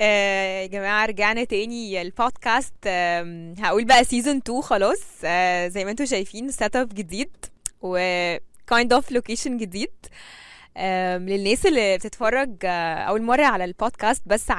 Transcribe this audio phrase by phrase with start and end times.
[0.00, 2.86] آه، يا جماعة رجعنا تاني البودكاست
[3.58, 5.02] هقول بقى season 2 خلاص.
[5.24, 7.30] آه، زي ما أنتم شايفين setup جديد
[7.82, 7.98] و
[8.66, 9.90] kind of location جديد.
[11.18, 14.50] للناس اللي بتتفرج آه، أول مرة على البودكاست بس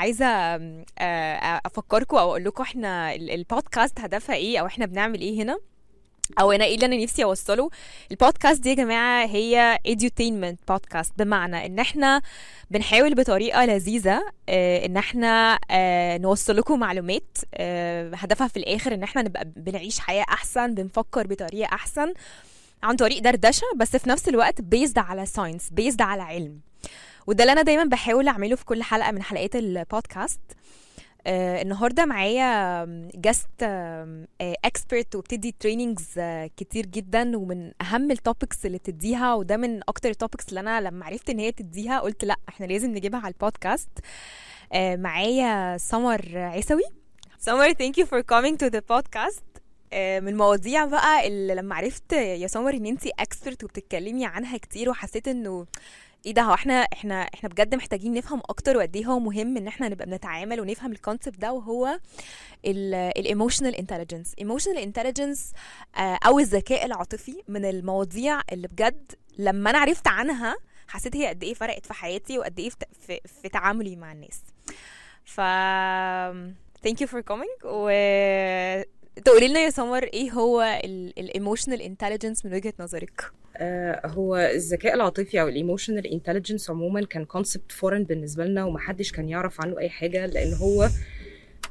[0.99, 5.57] آه، افكركم أو أقول لكم إحنا ال- البودكاست هدفها إيه أو إحنا بنعمل إيه هنا.
[6.39, 7.69] أو أنا إيه اللي أنا نفسي أوصله.
[8.11, 12.21] البودكاست دي يا جماعة هي edutainment podcast بمعنى إن إحنا
[12.71, 19.03] بنحاول بطريقة لذيذة آه، إن إحنا آه، نوصل لكم معلومات آه، هدفها في الآخر إن
[19.03, 22.13] إحنا نبقى بنعيش حياة أحسن بنفكر بطريقة أحسن
[22.83, 26.59] عن طريق دردشة بس في نفس الوقت based على science based على علم.
[27.27, 30.39] وده اللي أنا دايما بحاول أعمله في كل حلقة من حلقات البودكاست
[31.27, 33.63] آه النهارده معايا guest
[34.41, 36.19] expert وبتدي trainings
[36.57, 40.81] كتير جدا ومن أهم ال topics اللي بتديها وده من أكتر ال topics اللي أنا
[40.81, 43.89] لما عرفت إن هي بتديها قلت لأ إحنا لازم نجيبها على البودكاست
[44.73, 46.83] آه معايا سمر عيسوي.
[47.39, 49.41] سمر thank you for coming the podcast.
[49.93, 54.89] آه، من المواضيع بقى اللي لما عرفت يا سمر إن أنتي expert وبتتكلمي عنها كتير
[54.89, 55.65] وحسيت إنه
[56.25, 59.67] إيه ده هو إحنا إحنا إحنا بجد محتاجين نفهم أكتر وقد إيه هو مهم إن
[59.67, 61.99] إحنا نبقى بنتعامل ونفهم ال concept ده وهو
[62.65, 65.51] ال emotional intelligence emotional intelligence
[65.97, 70.55] أو الذكاء العاطفي من المواضيع اللي بجد لما أنا عرفت عنها
[70.87, 72.75] حسيت هي قد إيه فرقت في حياتي وقد إيه في,
[73.07, 74.41] في, في تعاملي مع الناس.
[75.25, 75.41] ف
[76.87, 77.89] thank you for coming و
[79.25, 80.79] تقولي لنا يا سمر إيه هو
[81.17, 83.23] ال emotional intelligence من وجهة نظرك؟
[83.57, 89.11] آه، هو الذكاء العاطفي أو ال emotional intelligence عموما كان concept foreign بالنسبة لنا ومحدش
[89.11, 90.89] كان يعرف عنه أي حاجة لأن هو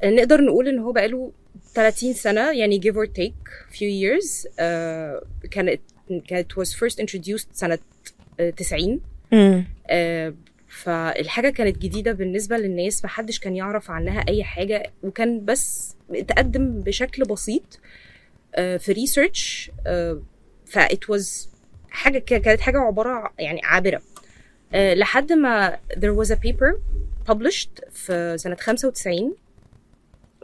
[0.05, 1.33] نقدر نقول إن هو بقاله
[1.75, 5.81] 30 سنة يعني give or take few years آه، كانت
[6.29, 7.79] كانت was first introduced سنة
[8.41, 9.01] آه، 90
[9.91, 10.35] آه،
[10.83, 15.97] فالحاجة كانت جديدة بالنسبة للناس محدش كان يعرف عنها أي حاجة وكان بس
[16.29, 17.81] تقدم بشكل بسيط
[18.55, 19.71] آه، في ريسيرش
[20.67, 21.51] فإت واز
[21.91, 24.03] حاجة كانت حاجة عبارة يعني عابرة.
[24.73, 26.79] آه، لحد ما there was a paper
[27.31, 29.35] published في سنة 95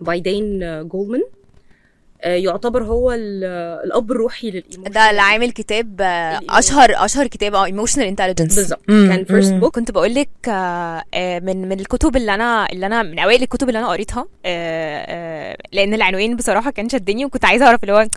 [0.02, 0.58] by دين
[0.88, 1.22] جولمان
[2.24, 3.44] يعتبر هو ال-
[3.84, 6.40] الأب الروحي لل emotion ده اللي عامل كتاب آه،.
[6.48, 8.80] أشهر أشهر كتاب آه emotional intelligence بالظبط.
[8.86, 9.70] كان first book.
[9.70, 10.28] كنت بقول لك
[11.42, 15.56] من من الكتب اللي أنا اللي أنا من أوائل الكتب اللي أنا قريتها آه، آه،
[15.72, 18.08] لأن العنوان بصراحة كان شدني وكنت عايزة أعرف اللي هو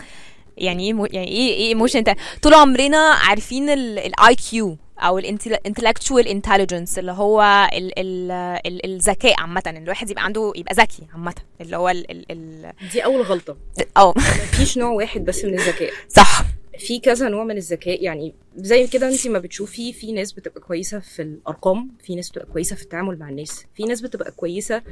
[0.64, 2.04] يعني إيه مو- يعني إيه إيه emotion
[2.42, 8.30] طول عمرنا عارفين ال IQ أو ال intellectual intelligence اللي هو ال- ال-
[8.66, 9.62] ال- الذكاء عامة.
[9.66, 11.34] ان الواحد يبقى عنده يبقى ذكي عامة.
[11.60, 13.56] اللي هو ال ال ال دي أول غلطة.
[13.96, 15.90] آه مفيش نوع واحد بس من الذكاء.
[16.08, 16.44] صح.
[16.78, 18.02] في كذا نوع من الذكاء.
[18.04, 22.46] يعني زي كده انت ما بتشوفي في ناس بتبقى كويسة في الأرقام في ناس بتبقى
[22.52, 24.82] كويسة في التعامل مع الناس في ناس بتبقى كويسة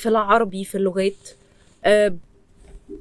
[0.00, 1.28] في العربي في اللغات.
[1.84, 2.14] آه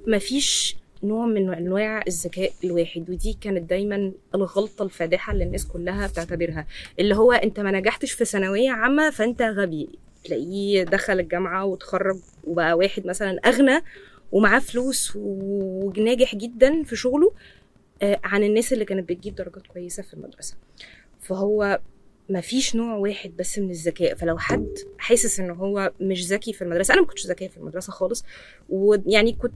[0.08, 6.68] مفيش نوع من أنواع الذكاء الواحد ودي كانت دايما الغلطة الفادحة اللي الناس كلها بتعتبرها
[7.00, 9.90] اللي هو أنت ما نجحتش في ثانوية عامة فأنت غبي
[10.24, 13.82] تلاقيه دخل الجامعة وتخرج وبقى واحد مثلا أغنى
[14.32, 17.34] ومعاه فلوس وناجح جدا في شغله
[18.02, 20.56] آه، عن الناس اللي كانت بتجيب درجات كويسة في المدرسة.
[21.22, 21.80] فهو
[22.30, 26.62] ما فيش نوع واحد بس من الذكاء فلو حد حاسس إن هو مش ذكي في
[26.62, 28.26] المدرسة أنا ما كنتش ذكية في المدرسة خالص
[28.70, 29.54] ويعني كنت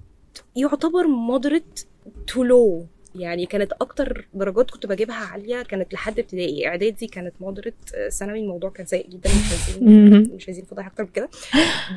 [0.55, 1.79] يعتبر مودريت
[2.27, 6.67] تو لو يعني كانت أكتر درجات كنت بجيبها عالية كانت لحد ابتدائي.
[6.67, 7.75] إعدادي كانت مودريت
[8.09, 9.29] ثانوي الموضوع كان سيء جدا.
[9.29, 11.29] مش عايزين مش عايزين فضح أكتر من كده.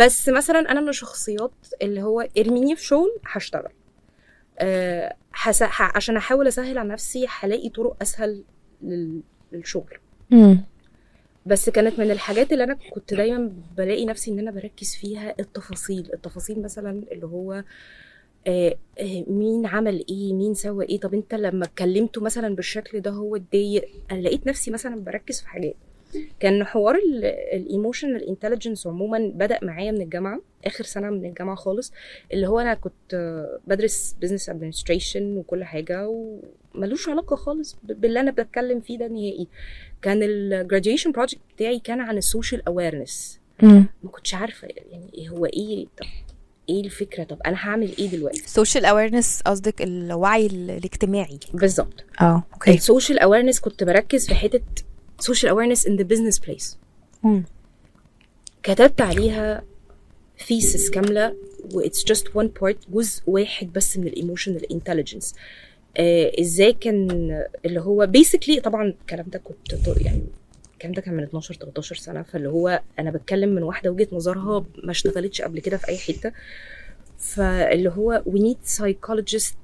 [0.01, 1.53] بس مثلا أنا من الشخصيات
[1.83, 3.73] اللي هو ارميني في شغل هشتغل.
[4.59, 5.63] أه حس...
[5.63, 5.97] ح...
[5.97, 8.43] عشان أحاول أسهل على نفسي هلاقي طرق أسهل
[8.83, 9.21] لل...
[9.53, 9.99] للشغل.
[11.47, 16.11] بس كانت من الحاجات اللي أنا كنت دايما بلاقي نفسي إن أنا بركز فيها التفاصيل.
[16.15, 17.65] التفاصيل مثلا اللي هو آه، آه،
[19.29, 21.01] مين عمل إيه مين سوى إيه.
[21.01, 23.89] طب أنت لما كلمته مثلا بالشكل ده هو اتضايق.
[24.11, 25.75] أنا لقيت نفسي مثلا بركز في حاجات.
[26.41, 26.97] كان حوار
[27.55, 31.93] ال emotional intelligence عموما بدأ معايا من الجامعة آخر سنة من الجامعة خالص
[32.33, 38.31] اللي هو أنا كنت آه، بدرس business administration وكل حاجة وملوش علاقة خالص باللي أنا
[38.31, 39.49] بتكلم فيه ده نهائي.
[40.03, 43.41] كان ال graduation project بتاعي كان عن ال social awareness
[44.03, 45.87] ما كنتش عارفة يعني إيه هو إيه.
[45.99, 46.07] طب
[46.69, 51.39] إيه الفكرة؟ طب أنا هعمل إيه دلوقتي؟ social awareness قصدك الوعي ال- الاجتماعي.
[51.55, 52.05] بالظبط.
[52.21, 54.61] آه ال social awareness كنت بركز في حتة
[55.19, 56.79] social awareness in the business place
[58.63, 59.63] كتبت عليها
[60.47, 61.35] thesis كاملة
[61.75, 65.35] which just one part جزء واحد بس من ال emotional intelligence
[66.41, 67.09] إزاي كان
[67.65, 70.23] اللي هو basically طبعا الكلام ده كنت يعني
[70.85, 74.65] الكلام ده كان من 12 13 سنة فاللي هو أنا بتكلم من واحدة وجهة نظرها
[74.85, 76.33] ما اشتغلتش قبل كده في أي حتة.
[77.19, 79.55] فاللي هو we need psychologist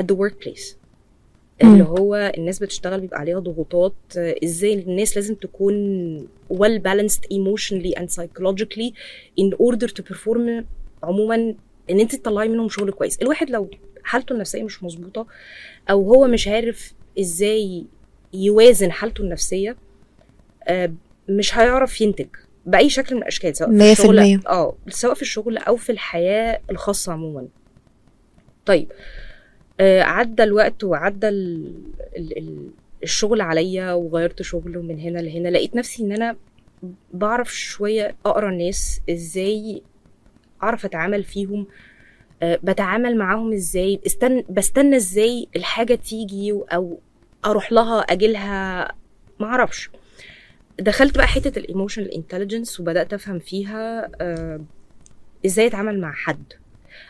[0.00, 0.74] at the workplace.
[1.64, 8.06] اللي هو الناس بتشتغل بيبقى عليها ضغوطات إزاي الناس لازم تكون well balanced emotionally and
[8.16, 8.92] psychologically
[9.40, 10.64] in order to perform
[11.02, 11.54] عموما
[11.90, 13.18] إن أنت تطلعي منهم شغل كويس.
[13.22, 13.70] الواحد لو
[14.02, 15.26] حالته النفسية مش مظبوطة
[15.90, 17.84] أو هو مش عارف إزاي
[18.34, 19.76] يوازن حالته النفسية
[21.28, 22.26] مش هيعرف ينتج
[22.66, 24.16] بأي شكل من الأشكال سواء في الشغل.
[24.46, 27.46] آه سواء في الشغل أو في الحياة الخاصة عموما
[28.66, 28.92] طيب
[29.80, 31.72] آه، عدى الوقت وعدى ال
[32.16, 32.70] ال ال
[33.02, 36.36] الشغل عليا وغيرت شغل من هنا لهنا لقيت نفسي إن أنا
[37.14, 39.82] بعرف شوية أقرأ الناس إزاي
[40.62, 41.66] أعرف أتعامل فيهم
[42.42, 46.98] آه، بتعامل معاهم إزاي استن بستنى إزاي الحاجة تيجي أو
[47.44, 48.92] أروح لها أجيلها
[49.40, 49.90] ما أعرفش
[50.80, 54.60] دخلت بقى حتة ال emotional intelligence وبدأت أفهم فيها آه،
[55.46, 56.52] إزاي أتعامل مع حد.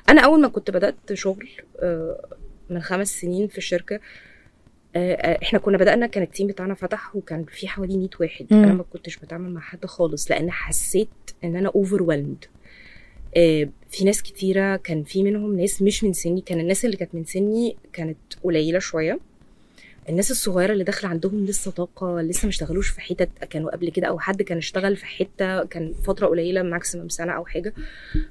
[0.09, 1.49] أنا أول ما كنت بدأت شغل
[1.81, 2.25] آه،
[2.71, 4.01] من خمس سنين في الشركة
[4.97, 8.47] آه، آه، إحنا كنا بدأنا كان ال team بتاعنا فتح وكان في حوالي 100 واحد.
[8.51, 8.65] مم.
[8.65, 11.09] أنا ما كنتش بتعامل مع حد خالص لأن حسيت
[11.45, 12.49] إن أنا overwhelmed.
[13.91, 17.25] في ناس كتيرة كان في منهم ناس مش من سني كان الناس اللي كانت من
[17.25, 19.19] سني كانت قليلة شوية.
[20.09, 24.07] الناس الصغيرة اللي داخلة عندهم لسه طاقة لسه ما اشتغلوش في حتت كانوا قبل كده
[24.07, 27.75] أو حد كان اشتغل في حتة كان فترة قليلة maximum سنة أو حاجة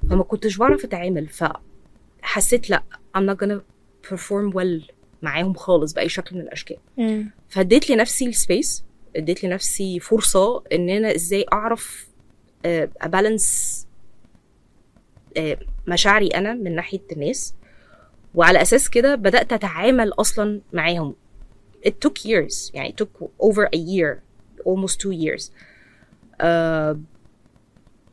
[0.09, 1.27] فما كنتش بعرف أتعامل
[2.23, 2.83] فحسيت لأ
[3.17, 3.59] I'm not gonna
[4.09, 4.91] perform well
[5.21, 6.77] معاهم خالص بأي شكل من الأشكال.
[7.49, 8.83] فاديت لنفسي ال space
[9.15, 12.07] اديت لنفسي فرصة إن أنا إزاي أعرف
[13.01, 13.87] أ balance
[15.87, 17.53] مشاعري أنا من ناحية الناس
[18.35, 21.15] وعلى أساس كده بدأت أتعامل أصلا معاهم.
[21.87, 22.71] It took years.
[22.73, 24.21] يعني it took over a year
[24.65, 25.51] almost two years.
[26.41, 26.99] آه،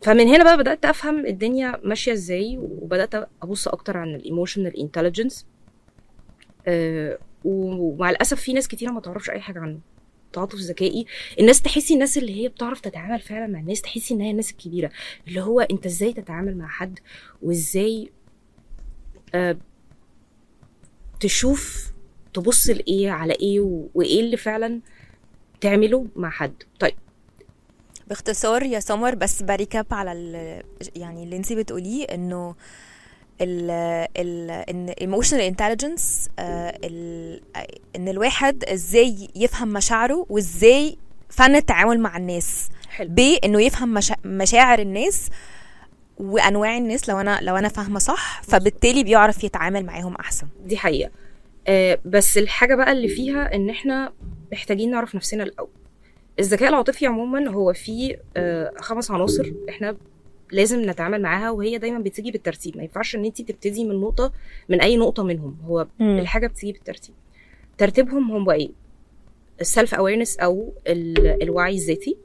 [0.03, 5.47] فمن هنا بقى بدأت أفهم الدنيا ماشية إزاي وبدأت أبص أكتر عن ال emotional intelligence
[7.45, 9.79] ومع الأسف في ناس كتيرة ما تعرفش أي حاجة عنه.
[10.33, 11.07] تعاطف ذكائي.
[11.41, 14.91] الناس تحسي الناس اللي هي بتعرف تتعامل فعلا مع الناس تحسي ان هي الناس الكبيره
[15.29, 16.99] اللي هو أنت إزاي تتعامل مع حد
[17.43, 18.11] وإزاي
[19.35, 19.57] آه
[21.21, 21.93] تشوف
[22.35, 23.61] تبص لإيه على إيه
[23.95, 24.81] وإيه اللي فعلا
[25.61, 26.55] تعمله مع حد.
[26.81, 26.95] طيب.
[28.09, 30.63] باختصار يا سمر بس بريكاب على ال
[30.97, 32.55] يعني اللي انت بتقوليه إنه
[33.41, 33.71] ال
[34.17, 37.41] ال إن emotional intelligence آه، ال
[37.97, 40.97] إن الواحد إزاي يفهم مشاعره وإزاي
[41.29, 42.69] فن التعامل مع الناس.
[42.89, 43.09] حلو.
[43.09, 44.15] بانه يفهم مشا...
[44.25, 45.31] مشاعر الناس
[46.19, 50.47] وأنواع الناس لو أنا لو أنا فاهمة صح فبالتالي بيعرف يتعامل معاهم أحسن.
[50.67, 51.11] دي حقيقة.
[51.69, 54.13] آه بس الحاجة بقى اللي فيها إن إحنا
[54.53, 55.69] محتاجين نعرف نفسنا الأول.
[56.39, 59.97] الذكاء العاطفي عموما هو فيه آه خمس عناصر إحنا
[60.53, 62.77] لازم نتعامل معاها وهي دايما بتيجي بالترتيب.
[62.77, 64.33] ما ينفعش إن انت تبتدي من نقطة
[64.69, 65.57] من أي نقطة منهم.
[65.65, 67.15] هو الحاجة بتيجي بالترتيب.
[67.79, 68.71] ترتيبهم هم إيه؟
[69.61, 72.17] ال self awareness أو ال- الوعي الذاتي.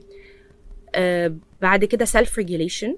[0.95, 2.95] آه بعد كده self regulation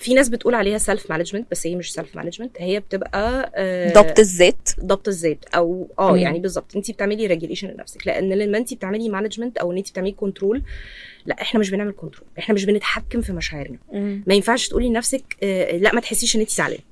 [0.00, 4.18] في ناس بتقول عليها self management بس هي مش self management هي بتبقى آه ضبط
[4.18, 4.68] الذات.
[4.80, 6.16] ضبط الذات أو آه.
[6.18, 10.12] يعني بالظبط انت بتعملي regulation لنفسك لأن لما انت بتعملي management أو إن انت بتعملي
[10.12, 10.62] control
[11.26, 13.78] لا إحنا مش بنعمل control إحنا مش بنتحكم في مشاعرنا.
[14.26, 16.82] ما ينفعش تقولي لنفسك آه، لا ما تحسيش إن انت زعلانة.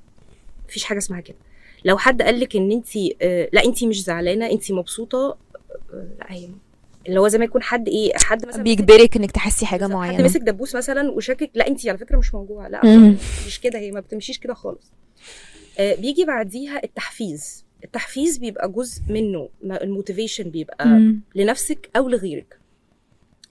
[0.69, 1.37] مفيش حاجة اسمها كده.
[1.85, 2.87] لو حد قال لك إن انت
[3.21, 5.37] آه، لا انت مش زعلانة انت مبسوطة
[5.93, 6.49] لا هي
[7.09, 10.23] اللي هو زي ما يكون حد إيه حد مثلا بيجبرك إنك تحسي حاجة حد معينة.
[10.23, 12.85] مسك دبوس مثلا وشاكك لا انت على فكرة مش موجوعة لا.
[13.47, 14.91] مش كده هي ما بتمشيش كده خالص.
[15.79, 17.65] آه، بيجي بعديها التحفيز.
[17.83, 21.21] التحفيز بيبقى جزء منه الموتيفيشن بيبقى مم.
[21.35, 22.59] لنفسك أو لغيرك.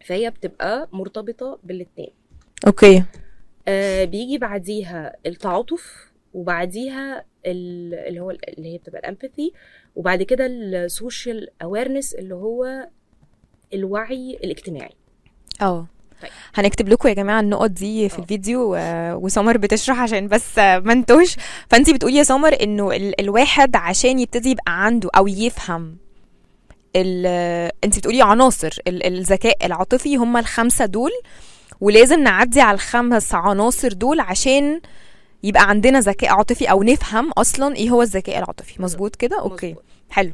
[0.07, 2.11] فهي بتبقى مرتبطة بالاثنين
[2.67, 3.05] Okay.
[3.69, 9.53] آه بيجي بعديها التعاطف وبعديها ال- اللي هو ال- اللي هي بتبقى ال empathy
[9.97, 12.89] وبعد كده ال social awareness اللي هو
[13.75, 14.95] الوعي الاجتماعي.
[15.63, 15.87] آه
[16.23, 16.31] طيب.
[16.55, 18.23] هنكتب لكم يا جماعة النقط دي في آه.
[18.23, 18.77] الفيديو
[19.25, 21.37] وسمر بتشرح عشان بس ما انتوش
[21.71, 25.97] فانت بتقولي يا سمر إنه ال- الواحد عشان يبتدي يبقى عنده أو يفهم
[26.97, 27.27] ال
[27.85, 31.11] انت بتقولي عناصر ال- الذكاء العاطفي هم الخمسة دول
[31.81, 34.81] ولازم نعدي على الخمس عناصر دول عشان
[35.43, 38.83] يبقى عندنا ذكاء عاطفي أو نفهم أصلا إيه هو الذكاء العاطفي.
[38.83, 39.67] مظبوط كده؟ Okay.
[39.67, 39.85] مظبوط.
[40.11, 40.33] حلو.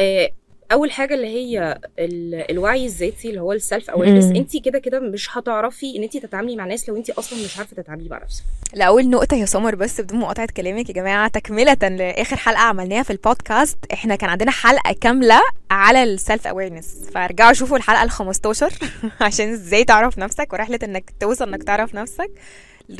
[0.00, 0.30] آه
[0.72, 4.24] أول حاجة اللي هي ال- الوعي الذاتي اللي هو ال self awareness.
[4.24, 7.76] انت كده كده مش هتعرفي إن انت تتعاملي مع ناس لو انت أصلا مش عارفة
[7.76, 8.42] تتعاملي مع نفسك.
[8.74, 13.10] لأول نقطة يا سمر بس بدون مقاطعة كلامك يا جماعة تكملة لآخر حلقة عملناها في
[13.10, 13.78] البودكاست.
[13.92, 18.72] إحنا كان عندنا حلقة كاملة على ال self awareness فارجعوا شوفوا الحلقة ال 15
[19.20, 22.30] عشان إزاي تعرف نفسك ورحلة إنك توصل إنك تعرف نفسك.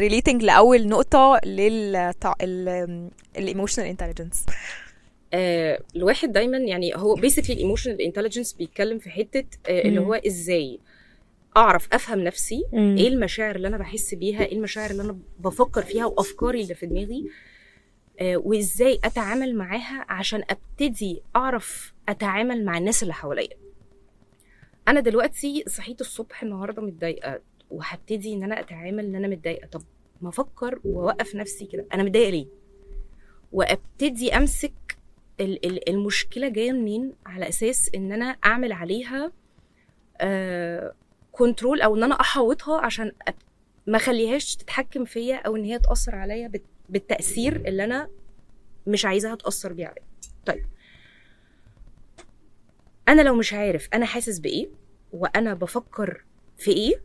[0.01, 2.13] Relating لأول نقطة لل
[3.39, 4.45] ال emotional intelligence
[5.35, 10.01] آه الواحد دايما يعني هو basically ال emotional intelligence بيتكلم في حتة آه اللي.
[10.01, 10.79] هو إزاي
[11.57, 16.07] أعرف أفهم نفسي إيه المشاعر اللي أنا بحس بيها إيه المشاعر اللي أنا بفكر فيها
[16.07, 17.25] وأفكاري اللي في دماغي
[18.21, 23.57] آه وإزاي أتعامل معاها عشان أبتدي أعرف أتعامل مع الناس اللي حواليا.
[24.89, 29.67] أنا دلوقتي صحيت الصبح النهارده متضايقة وهبتدي إن أنا أتعامل إن أنا متضايقة.
[29.67, 29.83] طب
[30.21, 31.87] ما أفكر وأوقف نفسي كده.
[31.95, 32.47] أنا متضايقة ليه؟
[33.53, 34.73] وأبتدي أمسك
[35.89, 39.33] المشكلة جاية منين؟ على أساس إن أنا أعمل عليها
[41.33, 43.13] كنترول أو إن أنا أحوطها عشان
[43.87, 46.53] ما أخليهاش تتحكم فيا أو إن هي تأثر عليا
[46.89, 48.09] بالتأثير اللي أنا
[48.87, 50.03] مش عايزاها تأثر بيه عليا.
[50.47, 50.67] طيب.
[53.09, 54.69] أنا لو مش عارف أنا حاسس بإيه
[55.13, 56.25] وأنا بفكر
[56.59, 57.03] في إيه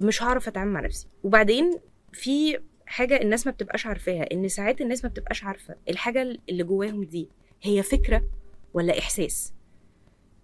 [0.00, 1.06] مش هعرف أتعامل مع نفسي.
[1.24, 1.80] وبعدين
[2.12, 2.60] في
[2.92, 7.28] حاجة الناس ما بتبقاش عارفاها إن ساعات الناس ما بتبقاش عارفة الحاجة اللي جواهم دي
[7.62, 8.22] هي فكرة
[8.74, 9.52] ولا إحساس؟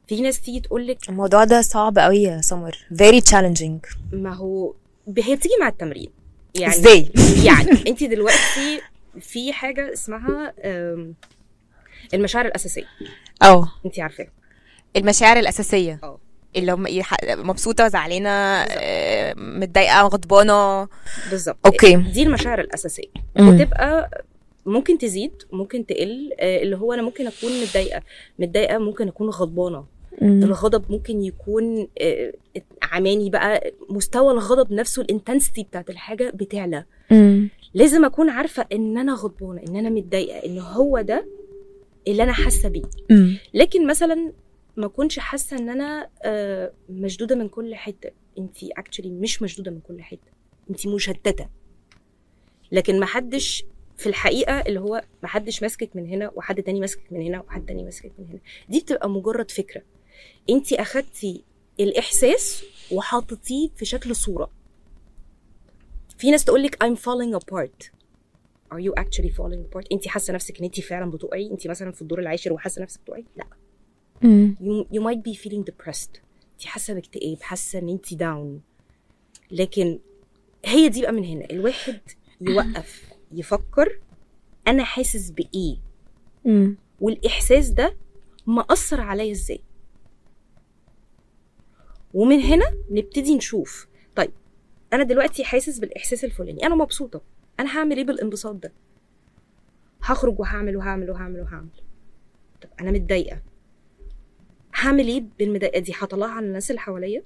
[0.06, 2.78] في ناس تيجي تقول لك الموضوع ده صعب قوي يا سمر.
[2.94, 3.96] Very challenging.
[4.12, 4.74] ما هو
[5.18, 6.10] هي بتيجي مع التمرين.
[6.54, 7.08] يعني إزاي؟
[7.48, 8.80] يعني انت دلوقتي
[9.20, 10.54] في حاجة اسمها
[12.14, 12.86] المشاعر الأساسية.
[13.42, 14.30] آه انت عارفاها.
[14.96, 16.00] المشاعر الأساسية.
[16.02, 16.18] آه.
[16.58, 20.88] اللي هم يح- مبسوطة زعلانة آه، متضايقة غضبانة.
[21.30, 21.56] بالظبط.
[21.66, 21.96] أوكي.
[21.96, 23.08] دي المشاعر الأساسية.
[23.36, 24.10] بتبقى
[24.66, 28.02] ممكن تزيد ممكن تقل آه، اللي هو أنا ممكن أكون متضايقة.
[28.38, 29.84] متضايقة ممكن أكون غضبانة.
[30.22, 32.32] الغضب ممكن يكون آه،
[32.82, 33.72] عماني بقى.
[33.90, 36.84] مستوى الغضب نفسه ال intensity بتاعت الحاجة بتعلى.
[37.74, 41.26] لازم أكون عارفة إن أنا غضبانة إن أنا متضايقة إن هو ده
[42.08, 42.82] اللي أنا حاسة بيه.
[43.54, 44.32] لكن مثلا
[44.78, 48.10] ما اكونش حاسة إن أنا آه، مشدودة من كل حتة.
[48.38, 50.30] انت actually مش مشدودة من كل حتة.
[50.70, 51.48] انت مشتتة.
[52.72, 53.64] لكن ما حدش
[53.96, 57.66] في الحقيقة اللي هو ما حدش ماسكك من هنا وحد تاني ماسكك من هنا وحد
[57.66, 58.38] تاني ماسكك من هنا.
[58.68, 59.82] دي بتبقى مجرد فكرة.
[60.50, 61.44] انت أخدتي
[61.80, 64.50] الإحساس وحطيتيه في شكل صورة.
[66.18, 67.90] في ناس تقول لك I'm falling apart.
[68.74, 69.86] Are you actually falling apart?
[69.92, 73.24] انت حاسة نفسك إن انت فعلا بتقعي؟ انت مثلا في الدور العاشر وحاسة نفسك بتقعي؟
[73.36, 73.46] لا.
[74.22, 76.20] You, you might be feeling depressed.
[76.52, 78.60] انت حاسة باكتئاب حاسة ان انت داون
[79.50, 79.98] لكن
[80.64, 81.44] هي دي بقى من هنا.
[81.50, 82.00] الواحد
[82.40, 83.98] يوقف يفكر
[84.66, 85.76] أنا حاسس بإيه؟
[86.44, 86.76] مم.
[87.00, 87.96] والإحساس ده
[88.46, 89.60] مأثر عليا إزاي؟
[92.14, 93.88] ومن هنا نبتدي نشوف.
[94.16, 94.30] طيب
[94.92, 96.66] أنا دلوقتي حاسس بالإحساس الفلاني.
[96.66, 97.22] أنا مبسوطة.
[97.60, 98.72] أنا هعمل إيه بالانبساط ده؟
[100.02, 101.68] هخرج وهعمل وهعمل وهعمل وهعمل.
[102.62, 103.42] طب أنا متضايقة.
[104.80, 107.22] هعمل إيه بالمضايقه دي؟ هطلعها على الناس اللي حواليا؟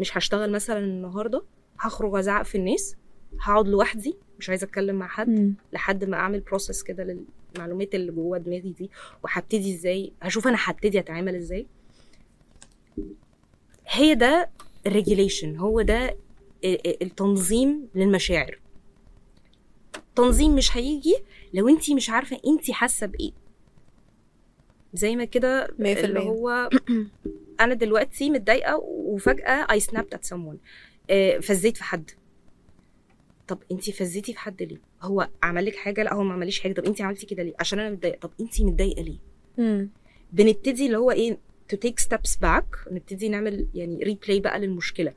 [0.00, 1.42] مش هشتغل مثلا النهارده؟
[1.80, 2.96] هخرج وأزعق في الناس؟
[3.40, 5.54] هقعد لوحدي؟ مش عايزة أتكلم مع حد؟ مم.
[5.72, 7.04] لحد ما أعمل process كده
[7.56, 8.90] للمعلومات اللي جوه دماغي دي
[9.24, 11.66] وهبتدي إزاي؟ هشوف أنا هبتدي أتعامل إزاي؟
[13.88, 14.50] هي ده
[14.86, 16.06] ال regulation هو ده
[16.64, 18.58] ال- ال- التنظيم للمشاعر.
[20.16, 21.14] تنظيم مش هيجي
[21.54, 23.32] لو انت مش عارفة انت حاسة بإيه.
[24.94, 26.20] زي ما كده اللي.
[26.20, 26.70] هو
[27.60, 30.56] أنا دلوقتي متضايقة وفجأة I snapped at someone.
[31.10, 32.10] آه، فزيت في حد.
[33.48, 36.72] طب انت فزيتي في حد ليه؟ هو عمل لك حاجة؟ لا هو ما عمليش حاجة.
[36.72, 38.18] طب انت عملتي كده ليه؟ عشان أنا متضايقة.
[38.18, 39.18] طب انت متضايقة ليه؟
[39.58, 39.88] مم.
[40.32, 41.38] بنبتدي اللي هو إيه
[41.72, 42.92] to take steps back.
[42.92, 45.12] نبتدي نعمل يعني ريبلاي بقى للمشكلة.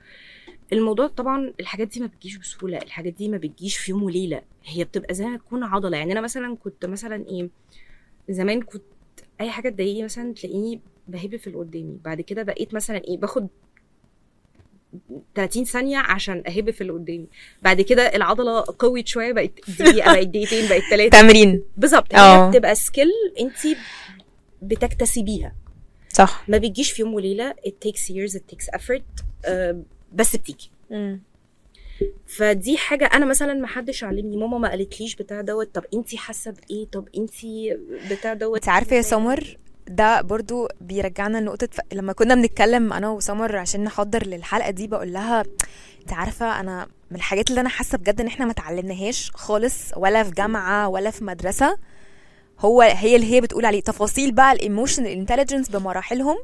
[0.73, 2.77] الموضوع طبعا الحاجات دي ما بتجيش بسهولة.
[2.77, 4.41] الحاجات دي ما بتجيش في يوم وليلة.
[4.65, 5.97] هي بتبقى زي ما تكون عضلة.
[5.97, 7.49] يعني أنا مثلا كنت مثلا إيه
[8.29, 8.83] زمان كنت
[9.41, 11.97] أي حاجة تضايقني مثلا تلاقيني بهب في اللي قدامي.
[12.05, 13.47] بعد كده بقيت مثلا إيه باخد
[15.35, 17.27] 30 ثانية عشان أهب في اللي قدامي.
[17.61, 21.63] بعد كده العضلة قوت شوية بقت دقيقة بقت دقيقتين بقت ثلاثة تمرين.
[21.77, 22.15] بالظبط.
[22.15, 23.07] هي بتبقى سكيل
[23.39, 23.77] أنت
[24.61, 25.55] بتكتسبيها.
[26.09, 26.43] صح.
[26.47, 29.81] ما بتجيش في يوم وليلة it takes years it takes effort آه،
[30.13, 30.71] بس بتيجي.
[32.27, 34.37] فدي حاجة أنا مثلا ما حدش علمني.
[34.37, 37.33] ماما ما قالتليش بتاع دوت طب انت حاسة بإيه؟ طب انت
[38.11, 41.79] بتاع دوت؟ انت عارفة يا سمر ده برضو بيرجعنا لنقطة ف...
[41.93, 45.43] لما كنا بنتكلم أنا وسمر عشان نحضر للحلقة دي بقول لها
[46.01, 50.23] انت عارفة أنا من الحاجات اللي أنا حاسة بجد إن إحنا ما اتعلمناهاش خالص ولا
[50.23, 51.77] في جامعة ولا في مدرسة.
[52.59, 53.81] هو هي اللي هي بتقول عليه.
[53.81, 56.37] تفاصيل بقى ال emotional intelligence بمراحلهم.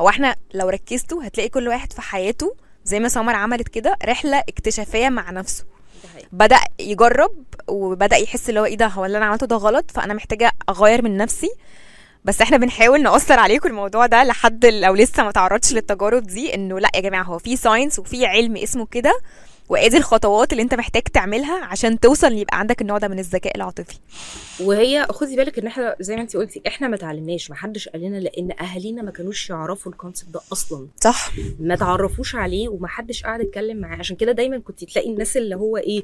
[0.00, 2.54] هو إحنا لو ركزتوا هتلاقي كل واحد في حياته
[2.86, 5.64] زي ما سمر عملت كده رحلة اكتشافية مع نفسه.
[6.32, 10.14] بدأ يجرب وبدأ يحس اللي هو إيه ده هو اللي أنا عملته ده غلط فأنا
[10.14, 11.50] محتاجة أغير من نفسي.
[12.24, 16.80] بس إحنا بنحاول نأثر عليكم الموضوع ده لحد لو لسه ما تعرضش للتجارب دي إنه
[16.80, 19.20] لأ يا جماعة هو في science وفي علم اسمه كده.
[19.68, 23.98] وادي الخطوات اللي انت محتاج تعملها عشان توصل يبقى عندك النوع ده من الذكاء العاطفي.
[24.60, 28.02] وهي خدي بالك ان إحنا زي ما انت قلتي إحنا ما اتعلمناش ما حدش قال
[28.02, 30.86] لنا لأن اهالينا ما كانوش يعرفوا ال concept ده أصلا.
[31.00, 31.30] صح.
[31.60, 33.96] ما تعرفوش عليه وما حدش قاعد يتكلم معاه.
[33.98, 36.02] عشان كده دايما كنت تلاقي الناس اللي هو إيه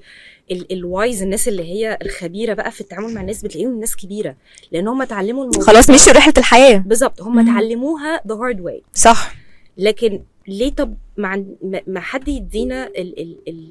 [0.50, 4.36] ال- ال wise الناس اللي هي الخبيرة بقى في التعامل مع الناس بتلاقيهم الناس كبيرة.
[4.72, 6.78] لأن هم اتعلموا الموضوع خلاص مشوا رحله الحياة.
[6.78, 7.38] بالظبط هم.
[7.38, 9.34] اتعلموها the hard way صح.
[9.78, 13.68] لكن ليه؟ طب ما ما- ما حد يدينا ال ال ال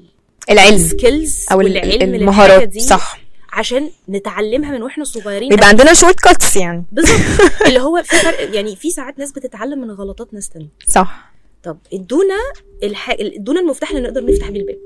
[0.50, 3.22] العلم ال skills أو ال- والعلم المهارات دي صح.
[3.54, 5.50] عشان نتعلمها من وإحنا صغيرين.
[5.50, 6.84] بيبقى عندنا shortcuts يعني.
[6.92, 7.20] بالظبط.
[7.68, 10.68] اللي هو في فرق يعني في ساعات ناس بتتعلم من غلطات ناس تانية.
[10.88, 11.32] صح.
[11.64, 12.36] طب ادونا
[12.84, 13.10] الح...
[13.20, 14.78] ادونا المفتاح اللي نقدر نفتح بيه الباب.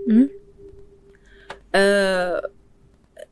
[1.76, 2.50] آه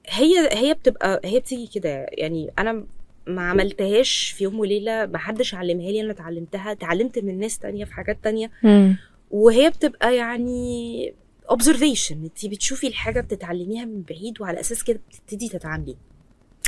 [0.07, 2.53] هي هي بتبقى هي بتيجي كده يعني.
[2.59, 2.85] أنا
[3.27, 7.85] ما عملتهاش في يوم وليلة ما حدش علمها لي أنا اتعلمتها اتعلمت من ناس تانية
[7.85, 8.51] في حاجات تانية.
[8.63, 8.97] مم.
[9.31, 11.13] وهي بتبقى يعني
[11.51, 15.95] observation انت بتشوفي الحاجة بتتعلميها من بعيد وعلى أساس كده بتبتدي تتعاملي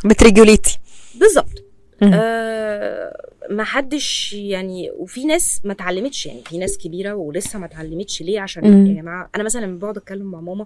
[0.06, 0.80] بت regulate ي.
[1.16, 1.64] بالظبط.
[2.04, 8.22] آه ما حدش يعني وفي ناس ما اتعلمتش يعني في ناس كبيرة ولسه ما اتعلمتش
[8.22, 8.88] ليه؟ عشان مم.
[8.88, 10.66] يا جماعة أنا مثلا لما بقعد أتكلم مع ماما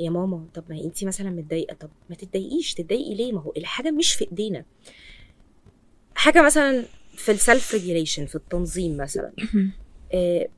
[0.00, 3.90] يا ماما طب ما أنت مثلا متضايقة طب ما تتضايقيش تتضايقي ليه؟ ما هو الحاجة
[3.90, 4.64] مش في إيدينا.
[6.14, 6.84] حاجة مثلا
[7.16, 9.32] في ال self regulation في التنظيم مثلا.
[10.14, 10.48] آه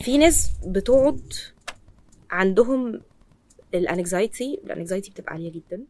[0.00, 1.32] في ناس بتقعد
[2.30, 3.00] عندهم
[3.74, 5.80] ال anxiety ال anxiety بتبقى عالية جدا.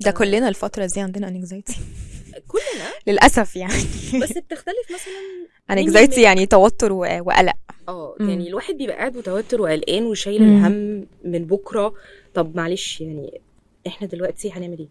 [0.00, 1.76] ده كلنا الفترة دي عندنا anxiety
[2.48, 3.72] كلنا؟ للأسف يعني.
[4.22, 7.52] بس بتختلف مثلا anxiety يعني توتر وقلق.
[7.88, 8.16] آه.
[8.20, 10.42] يعني الواحد بيبقى قاعد متوتر وقلقان وشايل.
[10.42, 11.94] الهم من بكرة.
[12.34, 13.40] طب معلش يعني
[13.86, 14.88] إحنا دلوقتي هنعمل إيه؟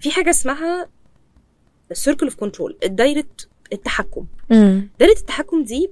[0.00, 0.88] في حاجة اسمها
[1.90, 3.24] ال circle of control دايرة
[3.72, 4.26] التحكم.
[4.98, 5.90] دايرة التحكم دي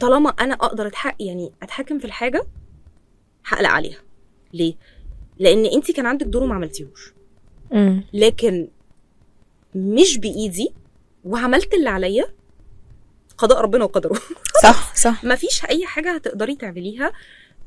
[0.00, 2.46] طالما أنا أقدر أتحق يعني أتحكم في الحاجة
[3.46, 3.98] هقلق عليها.
[4.52, 4.74] ليه؟
[5.38, 7.12] لأن أنت كان عندك دور وما عملتيهوش.
[8.12, 8.68] لكن
[9.74, 10.72] مش بإيدي
[11.24, 12.24] وعملت اللي عليا
[13.38, 14.18] قضاء ربنا وقدره.
[14.62, 15.24] صح صح.
[15.24, 17.12] ما فيش أي حاجة هتقدري تعمليها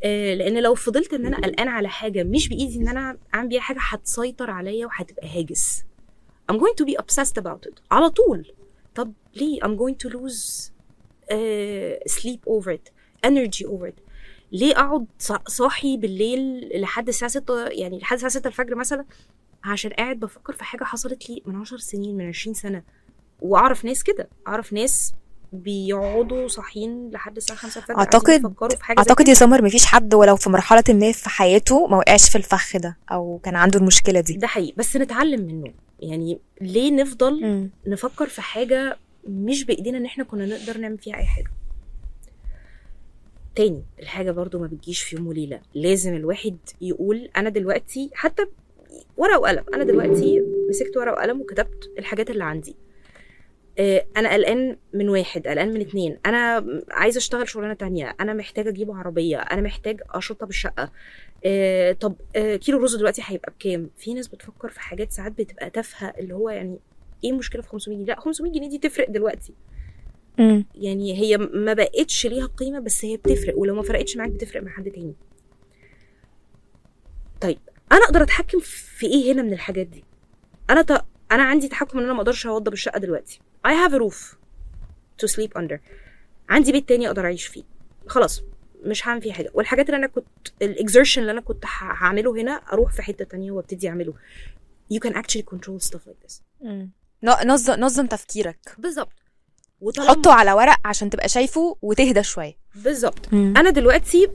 [0.04, 3.62] آه، لأن لو فضلت إن أنا قلقان على حاجة مش بإيدي إن أنا أعمل بيها
[3.62, 5.84] حاجة هتسيطر عليا وهتبقى هاجس.
[6.52, 7.80] I'm going to be obsessed about it.
[7.92, 8.54] على طول.
[8.96, 10.72] طب ليه I'm going to lose
[11.32, 12.92] uh, sleep over it
[13.28, 14.00] energy over it?
[14.52, 19.06] ليه أقعد صا- صاحي بالليل لحد الساعة 6 يعني لحد الساعة 6 الفجر مثلا؟
[19.64, 22.84] عشان قاعد بفكر في حاجة حصلت لي من 10 سنين من 20 سنة.
[23.42, 24.30] وأعرف ناس كده.
[24.48, 25.14] أعرف ناس
[25.54, 27.96] بيقعدوا صاحيين لحد الساعة 5 الفجر
[28.36, 29.28] يفكروا في حاجة زي أعتقد.
[29.28, 32.98] يا سمر مفيش حد ولو في مرحلة ما في حياته ما وقعش في الفخ ده
[33.12, 34.34] أو كان عنده المشكلة دي.
[34.34, 34.74] ده حقيقي.
[34.78, 35.74] بس نتعلم منه.
[36.02, 37.70] يعني ليه نفضل مم.
[37.88, 41.52] نفكر في حاجة مش بإيدينا إن إحنا كنا نقدر نعمل فيها أي حاجة.
[43.56, 45.62] تاني الحاجة برضو ما بتجيش في يوم وليلة.
[45.74, 48.46] لازم الواحد يقول أنا دلوقتي حتى
[49.18, 52.76] ورقة وقلم أنا دلوقتي مسكت ورقة وقلم وكتبت الحاجات اللي عندي.
[53.80, 56.18] آه، أنا قلقان من واحد قلقان من اتنين.
[56.26, 58.16] أنا عايزة أشتغل شغلانة تانية.
[58.20, 59.38] أنا محتاجة أجيب عربية.
[59.38, 60.92] أنا محتاج أشطب الشقة.
[61.46, 65.70] آه، طب آه، كيلو رز دلوقتي هيبقى بكام؟ في ناس بتفكر في حاجات ساعات بتبقى
[65.70, 66.80] تافهة اللي هو يعني
[67.24, 69.54] إيه المشكلة في 500 جنيه؟ لا 500 جنيه دي تفرق دلوقتي.
[70.40, 70.66] مم.
[70.76, 74.72] يعني هي ما بقتش ليها قيمة بس هي بتفرق ولو ما فرقتش معاك بتفرق مع
[74.72, 75.14] حد تاني.
[77.42, 77.58] طيب
[77.92, 80.04] أنا أقدر أتحكم في إيه هنا من الحاجات دي؟
[80.70, 80.92] أنا ت...
[81.32, 83.40] أنا عندي تحكم إن أنا ما أقدرش أوضب الشقة دلوقتي.
[83.68, 84.36] I have a roof
[85.24, 85.78] to sleep under.
[86.50, 87.64] عندي بيت تاني أقدر أعيش فيه.
[88.08, 88.44] خلاص.
[88.86, 89.50] مش هعمل فيه حاجة.
[89.54, 90.28] والحاجات اللي أنا كنت
[90.62, 94.14] الاكزرشن اللي أنا كنت هعمله هنا أروح في حتة تانية وأبتدي أعمله.
[94.94, 96.42] You can actually control stuff like this.
[97.24, 98.76] نظم نظم تفكيرك.
[98.78, 99.12] بالظبط.
[99.82, 102.58] وطالما حطه على ورق عشان تبقى شايفه وتهدى شوية.
[102.76, 103.34] بالظبط.
[103.34, 104.28] أنا دلوقتي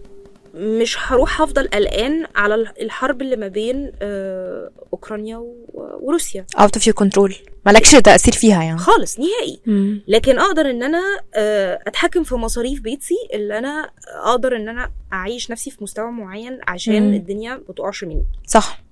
[0.55, 5.37] مش هروح هفضل قلقان على الحرب اللي ما بين آه، أوكرانيا
[5.75, 7.35] وروسيا out of your control.
[7.67, 8.79] مالكش تأثير فيها يعني.
[8.79, 9.61] خالص نهائي.
[9.67, 10.03] مم.
[10.09, 11.03] لكن أقدر إن أنا
[11.35, 13.91] آه، أتحكم في مصاريف بيتي اللي أنا
[14.25, 17.15] أقدر إن أنا أعيش نفسي في مستوى معين عشان مم.
[17.15, 18.27] الدنيا ما تقعش مني.
[18.47, 18.83] صح.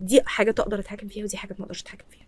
[0.00, 2.26] دي حاجة تقدر أتحكم فيها ودي حاجة ما أقدرش أتحكم فيها.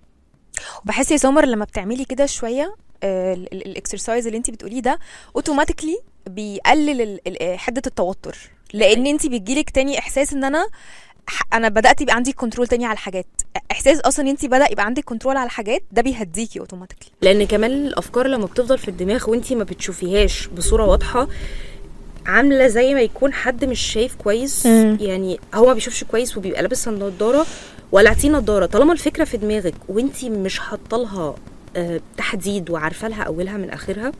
[0.84, 2.74] وبحس يا سمر لما بتعملي كده شوية
[3.04, 4.98] ال exercise اللي انت بتقوليه ده
[5.36, 8.38] automatically بيقلل ال- ال- حدة التوتر.
[8.74, 10.66] لأن انت بيجيلك تاني إحساس إن أنا
[11.52, 13.26] أنا بدأت يبقى عندي control تاني على الحاجات.
[13.70, 17.70] إحساس أصلا إن انت بدأ يبقى عندك control على الحاجات ده بيهديكي automatically لأن كمان
[17.70, 21.28] الأفكار لما بتفضل في الدماغ وأنتي ما بتشوفيهاش بصورة واضحة
[22.26, 24.98] عاملة زي ما يكون حد مش شايف كويس مم.
[25.00, 27.46] يعني هو ما بيشوفش كويس وبيبقى لابس النضارة
[27.92, 28.66] وقلعتيه النضارة.
[28.66, 31.34] طالما الفكرة في دماغك وأنتي مش حاطة لها
[31.76, 34.12] آه، تحديد وعارفة لها أولها من آخرها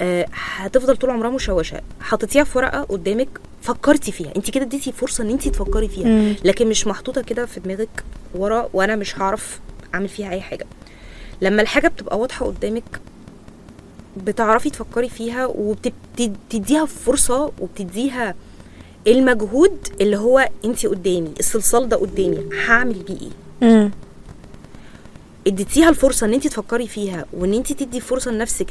[0.00, 1.80] آه، هتفضل طول عمرها مشوشة.
[2.00, 3.28] حطيتيها في ورقة قدامك
[3.62, 4.32] فكرتي فيها.
[4.36, 6.06] انت كده اديتي فرصة ان انت تفكري فيها.
[6.08, 6.34] مم.
[6.44, 9.60] لكن مش محطوطة كده في دماغك ورا وأنا مش هعرف
[9.94, 10.66] اعمل فيها اي حاجة.
[11.42, 13.00] لما الحاجة بتبقى واضحة قدامك
[14.24, 18.34] بتعرفي تفكري فيها وبتديها فرصة وبتديها
[19.06, 23.16] المجهود اللي هو انت قدامي الصلصال ده قدامي هعمل بيه
[23.62, 23.90] إيه؟
[25.46, 28.70] اديتيها الفرصة ان انت تفكري فيها وان انت تدي فرصة لنفسك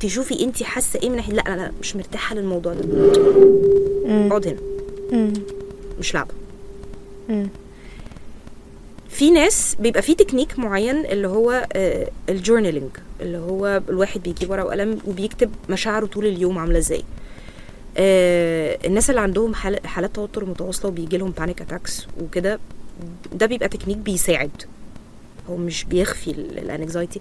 [0.00, 2.84] تشوفي انت حاسة إيه من ناحيه لا لا مش مرتاحة للموضوع ده.
[4.26, 5.32] اقعد هنا.
[5.98, 6.30] مش لعبة.
[9.08, 14.50] في ناس بيبقى في تكنيك معين اللي هو آه، ال journaling اللي هو الواحد بيجيب
[14.50, 17.04] ورقة وقلم وبيكتب مشاعره طول اليوم عاملة إزاي.
[17.96, 22.58] آه، الناس اللي عندهم حال- حالات توتر متواصلة وبيجي لهم panic attacks وكده
[23.32, 24.50] ده بيبقى تكنيك بيساعد.
[25.50, 27.20] هو مش بيخفي ال anxiety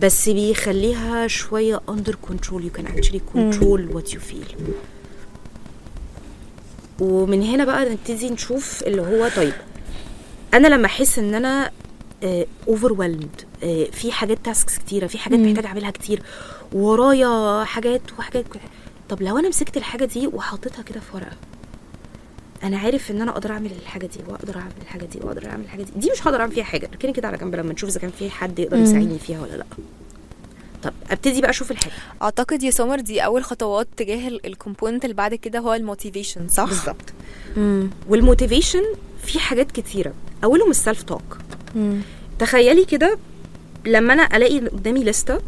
[0.00, 4.46] بس بيخليها شوية under control you can actually control what you feel
[7.00, 9.52] ومن هنا بقى نبتدي نشوف اللي هو طيب
[10.54, 11.70] أنا لما أحس إن أنا
[12.68, 13.40] overwhelmed
[13.92, 15.46] في حاجات tasks كتيرة في حاجات مم.
[15.50, 16.22] محتاجة أعملها كتير
[16.72, 18.44] ورايا حاجات وحاجات.
[19.08, 21.36] طب لو أنا مسكت الحاجة دي وحطيتها كده في ورقة
[22.64, 25.82] أنا عارف ان أنا أقدر اعمل الحاجة دي واقدر اعمل الحاجة دي واقدر اعمل الحاجة
[25.82, 25.92] دي.
[25.96, 26.88] دي مش هقدر اعمل فيها حاجة.
[26.92, 28.76] اركني كده على جنب لما نشوف إذا كان في حد يقدر.
[28.76, 29.64] يساعدني فيها ولا لأ.
[30.82, 31.92] طب أبتدي بقى أشوف الحاجة.
[32.22, 36.48] أعتقد يا سمر دي أول خطوات تجاه ال component اللي بعد كده هو ال motivation
[36.48, 37.12] صح؟ بالظبط.
[38.08, 38.82] وال motivation
[39.24, 40.12] في حاجات كتيرة.
[40.44, 41.38] أولهم ال self talk
[42.38, 43.18] تخيلي كده
[43.86, 45.40] لما أنا ألاقي قدامي لستة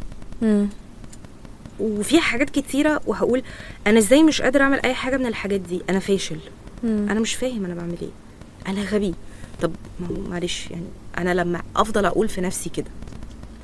[1.81, 3.43] وفيها حاجات كتيرة وهقول
[3.87, 6.39] أنا إزاي مش قادر أعمل أي حاجة من الحاجات دي؟ أنا فاشل.
[6.85, 8.09] أنا مش فاهم أنا بعمل إيه.
[8.69, 9.15] أنا غبي.
[9.63, 9.73] طب
[10.29, 10.87] معلش يعني
[11.19, 12.91] أنا لما أفضل أقول في نفسي كده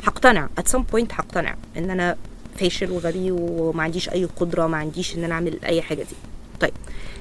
[0.04, 0.48] هقتنع.
[0.60, 2.16] At some point هقتنع إن أنا
[2.58, 6.16] فاشل وغبي وما عنديش أي قدرة ما عنديش إن أنا أعمل أي حاجة دي.
[6.60, 6.72] طيب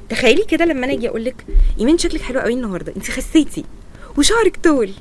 [0.10, 1.45] تخيلي كده لما أنا أجي أقول لك
[1.80, 2.93] إيمان شكلك حلو قوي النهارده.
[2.96, 3.65] أنتي خسيتي.
[4.17, 4.91] وشعرك طول.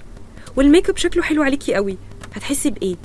[0.57, 1.97] وال make up شكله حلو عليكي قوي
[2.35, 2.97] هتحسي بإيه؟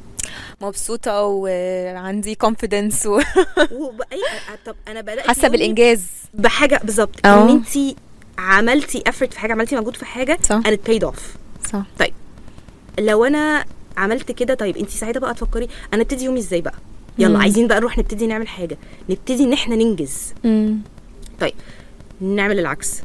[0.62, 3.06] مبسوطة وعندي confidence
[3.72, 4.22] وبأي
[4.66, 6.04] طب أنا بدأت يومي بالإنجاز.
[6.34, 7.26] بحاجه بالظبط.
[7.26, 7.96] إن انت
[8.38, 10.62] عملتي افورت في حاجة عملتي مجهود في حاجة صح.
[10.66, 11.20] it paid off.
[11.72, 11.84] صح.
[13.00, 13.66] لو أنا
[13.98, 16.74] عملت كده طيب انت ساعتها بقى تفكري أنا أبتدي يومي إزاي بقى؟
[17.18, 17.42] يلا مم.
[17.42, 18.78] عايزين بقى نروح نبتدي نعمل حاجة.
[19.10, 20.34] نبتدي إن إحنا ننجز.
[21.40, 21.54] طيب.
[22.22, 23.02] نعمل العكس.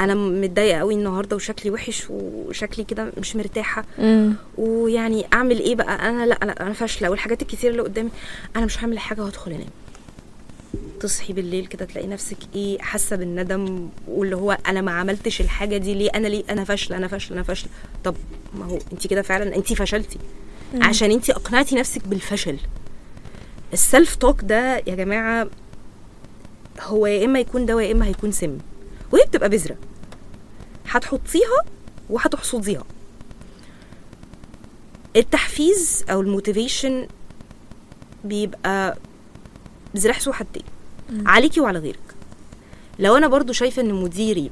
[0.00, 3.84] أنا متضايقة قوي النهارده وشكلي وحش وشكلي كده مش مرتاحة.
[4.58, 7.10] ويعني أعمل إيه بقى؟ أنا لأ أنا فاشلة.
[7.10, 8.10] والحاجات الكتير اللي قدامي
[8.56, 9.68] أنا مش هعمل حاجة وهدخل أنام.
[11.00, 15.94] تصحي بالليل كده تلاقي نفسك إيه حاسة بالندم واللي هو أنا ما عملتش الحاجة دي
[15.94, 17.70] ليه؟ أنا ليه؟ أنا فاشلة أنا فاشلة أنا فاشلة.
[18.04, 18.14] طب
[18.54, 20.18] ما هو انت كده فعلا انت فشلتي.
[20.80, 22.58] عشان انت أقنعتي نفسك بالفشل.
[23.72, 25.46] ال self talk ده يا جماعة
[26.80, 28.58] هو يا إما يكون دواء يا إما هيكون سم.
[29.14, 29.76] وهي بتبقى بذرة.
[30.88, 31.64] هتحطيها
[32.10, 32.84] وهتحصديها.
[35.16, 37.06] التحفيز أو ال motivation
[38.24, 38.98] بيبقى
[39.96, 40.62] ذو حدين
[41.26, 42.14] عليكي وعلى غيرك.
[42.98, 44.50] لو أنا برضو شايفة إن مديري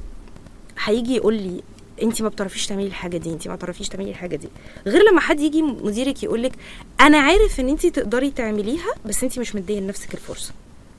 [0.84, 1.62] هيجي يقول لي
[2.02, 4.48] انت ما بتعرفيش تعملي الحاجة دي انت ما بتعرفيش تعملي الحاجة دي.
[4.86, 6.52] غير لما حد يجي مديرك يقول لك
[7.00, 10.52] أنا عارف إن انت تقدري تعمليها بس انت مش مدية لنفسك الفرصة.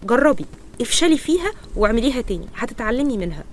[0.04, 0.46] جربي
[0.82, 3.44] افشلي فيها واعمليها تاني هتتعلمي منها.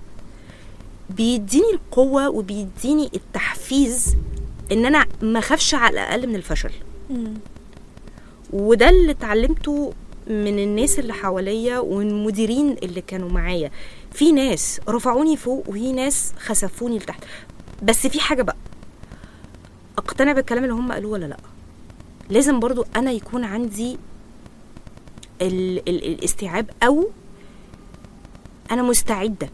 [1.15, 4.15] بيديني القوة وبيديني التحفيز
[4.71, 6.71] إن أنا ما أخافش على الأقل من الفشل.
[8.53, 9.93] وده اللي اتعلمته
[10.27, 13.71] من الناس اللي حواليا والمديرين اللي كانوا معايا.
[14.13, 17.23] في ناس رفعوني فوق وفي ناس خسفوني لتحت.
[17.83, 18.55] بس في حاجة بقى.
[19.97, 21.37] أقتنع بالكلام اللي هم قالوه ولا لأ؟
[22.29, 23.97] لازم برضو أنا يكون عندي
[25.41, 27.09] ال ال الاستيعاب أو
[28.71, 29.49] أنا مستعدة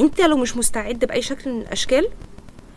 [0.00, 2.08] انت لو مش مستعد بأي شكل من الأشكال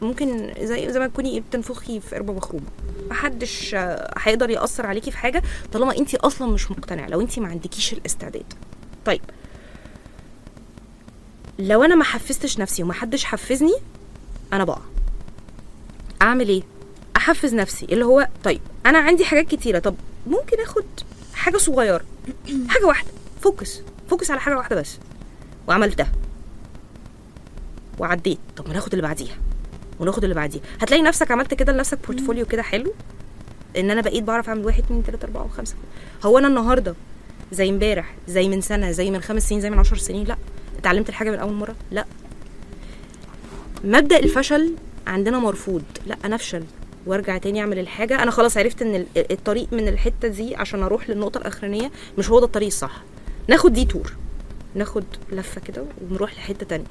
[0.02, 2.66] ممكن زي زي ما تكوني بتنفخي في قربة مخرومه
[3.10, 7.48] محدش آه، هيقدر يأثر عليكي في حاجة طالما انت أصلا مش مقتنعة لو انت ما
[7.48, 8.54] عندكيش الاستعداد.
[9.06, 9.22] طيب.
[11.60, 13.74] لو أنا ما حفزتش نفسي وما حدش حفزني
[14.54, 14.82] أنا بقع
[16.22, 16.62] أعمل إيه؟
[17.18, 19.96] أحفز نفسي اللي هو طيب أنا عندي حاجات كتيرة طب
[20.28, 20.86] ممكن آخد
[21.34, 22.04] حاجة صغيرة
[22.70, 23.10] حاجة واحدة.
[23.42, 24.98] focus focus على حاجة واحدة بس.
[25.68, 26.12] وعملتها.
[28.00, 28.38] وعديت.
[28.58, 29.36] طب ما ناخد اللي بعديها.
[30.00, 30.62] وناخد اللي بعديها.
[30.82, 32.94] هتلاقي نفسك عملت كده لنفسك portfolio كده حلو؟
[33.78, 35.76] إن أنا بقيت بعرف أعمل واحد اتنين تلاتة أربعة وخمسه
[36.24, 36.96] هو أنا النهارده
[37.52, 40.38] زي امبارح زي من سنة زي من خمس سنين زي من عشر سنين لا.
[40.80, 42.06] اتعلمت الحاجة من أول مرة؟ لا.
[43.84, 44.74] مبدأ الفشل
[45.08, 45.84] عندنا مرفوض.
[46.06, 46.64] لا أنا أفشل
[47.06, 48.24] وأرجع تاني أعمل الحاجة.
[48.24, 52.40] أنا خلاص عرفت إن ال- الطريق من الحتة دي عشان أروح للنقطة الأخرانية مش هو
[52.40, 53.02] ده الطريق الصح.
[53.48, 54.14] ناخد دي تور
[54.76, 56.86] ناخد لفة كده ونروح لحتة تانية.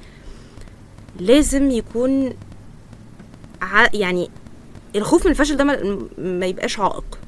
[1.19, 2.33] لازم يكون
[3.61, 3.87] ع...
[3.93, 4.29] يعني
[4.95, 7.19] الخوف من الفشل ده ما, ما يبقاش عائق.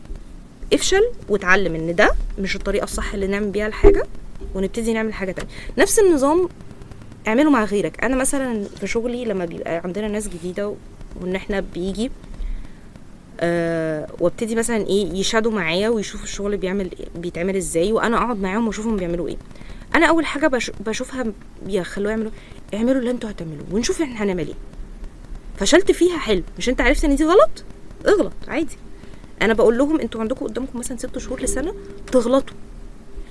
[0.73, 4.03] افشل واتعلم إن ده مش الطريقة الصح اللي نعمل بيها الحاجة
[4.55, 5.49] ونبتدي نعمل حاجة تانية.
[5.77, 6.49] نفس النظام
[7.27, 8.03] اعمله مع غيرك.
[8.03, 10.75] أنا مثلا في شغلي لما بيبقى عندنا ناس جديدة
[11.21, 12.11] وإن إحنا بيجي
[13.39, 18.95] أه وابتدي مثلا إيه يشادوا معايا ويشوفوا الشغل بيعمل بيتعمل إزاي وأنا أقعد معاهم وأشوفهم
[18.97, 19.37] بيعملوا إيه.
[19.95, 21.25] أنا أول حاجة بش بشوفها
[21.65, 22.31] بيخلوه يعملوا
[22.73, 24.55] اعملوا اللي أنتوا هتعملوه ونشوف إحنا هنعمل إيه.
[25.59, 26.43] فشلت فيها حلو.
[26.57, 27.63] مش انت عرفت ان دي غلط؟
[28.07, 28.77] اغلط عادي.
[29.41, 31.73] أنا بقول لهم أنتوا عندكم قدامكم مثلا ست شهور لسنة
[32.11, 32.55] تغلطوا.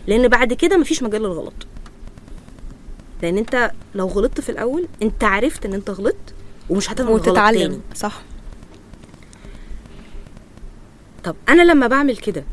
[0.07, 1.67] لأن بعد كده مفيش مجال للغلط.
[3.23, 6.35] لأن انت لو غلطت في الأول انت عرفت ان انت غلطت
[6.71, 7.81] ومش هتعمل غلط تاني.
[7.95, 8.23] صح.
[11.25, 12.45] طب أنا لما بعمل كده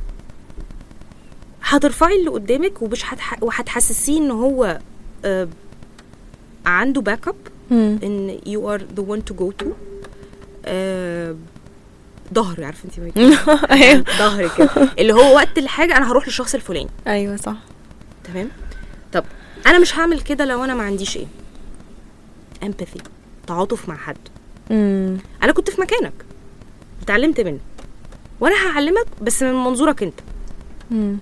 [1.63, 3.43] هترفعي اللي قدامك ومش هتح...
[3.43, 4.79] وهتحسسيه ان هو
[5.25, 5.47] آه
[6.65, 7.35] عنده back up.
[7.71, 9.65] إن you are the one to go to
[12.33, 13.17] ظهر عارفة انت
[13.71, 14.03] أيوه.
[14.19, 14.89] ظهر كده.
[14.99, 16.89] اللي هو وقت الحاجة أنا هروح للشخص الفلاني.
[17.07, 17.55] أيوه صح.
[18.23, 18.49] تمام؟
[19.13, 19.23] طب
[19.67, 21.25] أنا مش هعمل كده لو أنا ما عنديش إيه؟
[22.63, 22.99] امباثي
[23.47, 24.17] تعاطف مع حد.
[24.69, 25.17] مم.
[25.43, 26.13] أنا كنت في مكانك.
[27.01, 27.59] اتعلمت منك
[28.39, 30.19] وأنا هعلمك بس من منظورك أنت.
[30.91, 31.17] مم.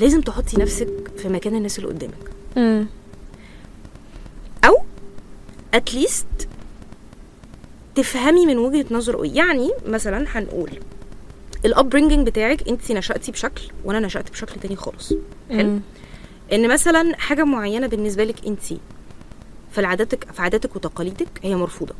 [0.00, 2.30] لازم تحطي نفسك في مكان الناس اللي قدامك.
[2.56, 2.86] مم.
[5.74, 6.48] اتليست
[7.94, 9.36] تفهمي من وجهة نظره إيه.
[9.36, 10.70] يعني مثلا هنقول
[11.64, 15.12] ال upbringing بتاعك انت نشأتي بشكل وأنا نشأت بشكل تاني خالص.
[15.50, 15.78] حلو.
[16.52, 18.62] إن مثلا حاجة معينة بالنسبة لك انت
[19.72, 21.94] في عاداتك في عاداتك وتقاليدك هي مرفوضة.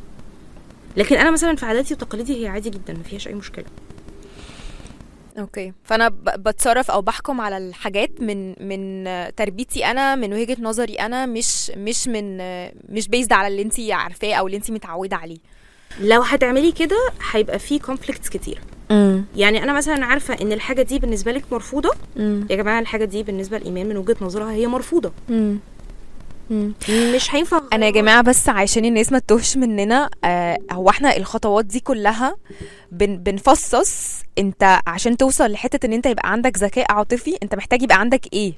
[0.97, 3.65] لكن أنا مثلا في عاداتي وتقاليدي هي عادي جدا ما فيهاش أي مشكلة.
[5.39, 5.73] okay.
[5.83, 11.71] فأنا بتصرف أو بحكم على الحاجات من من تربيتي أنا من وجهة نظري أنا مش
[11.77, 12.37] مش من
[12.89, 15.37] مش based على اللي انت عارفاه أو اللي انت متعودة عليه.
[16.01, 16.97] لو هتعملي كده
[17.31, 18.59] هيبقى في كونفليكتس كتير.
[18.91, 21.91] امم يعني أنا مثلا عارفة إن الحاجة دي بالنسبة لك مرفوضة.
[22.17, 25.11] امم يا جماعة الحاجة دي بالنسبة لإيمان من وجهة نظرها هي مرفوضة.
[26.89, 27.61] مش هينفع.
[27.73, 32.35] أنا يا جماعة بس عشان الناس ما تتوهش مننا آه هو إحنا الخطوات دي كلها
[32.91, 34.21] بن بنفصص.
[34.37, 38.53] انت عشان توصل لحتة ان انت يبقى عندك ذكاء عاطفي انت محتاج يبقى عندك إيه؟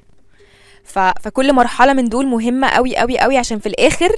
[0.84, 0.98] ف...
[0.98, 4.10] فكل مرحلة من دول مهمة قوي قوي قوي عشان في الآخر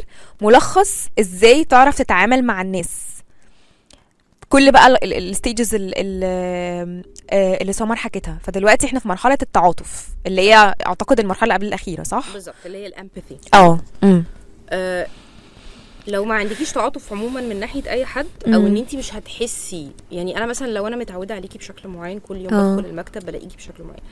[0.42, 2.90] ملخص إزاي تعرف تتعامل مع الناس.
[4.50, 8.38] كل بقى ال stages اللي سمر حكيتها.
[8.42, 12.78] فدلوقتي إحنا في مرحلة التعاطف اللي هي أعتقد المرحلة اللي قبل الأخيرة صح؟ بالظبط اللي
[12.78, 14.24] هي ال empathy آه امم
[14.70, 15.06] آه
[16.06, 18.26] لو ما عندكيش تعاطف عموما من ناحية أي حد.
[18.46, 22.36] أو إن انت مش هتحسي يعني أنا مثلا لو أنا متعودة عليكي بشكل معين كل
[22.36, 22.76] يوم آه.
[22.76, 24.02] بدخل المكتب بلاقيكي بشكل معين.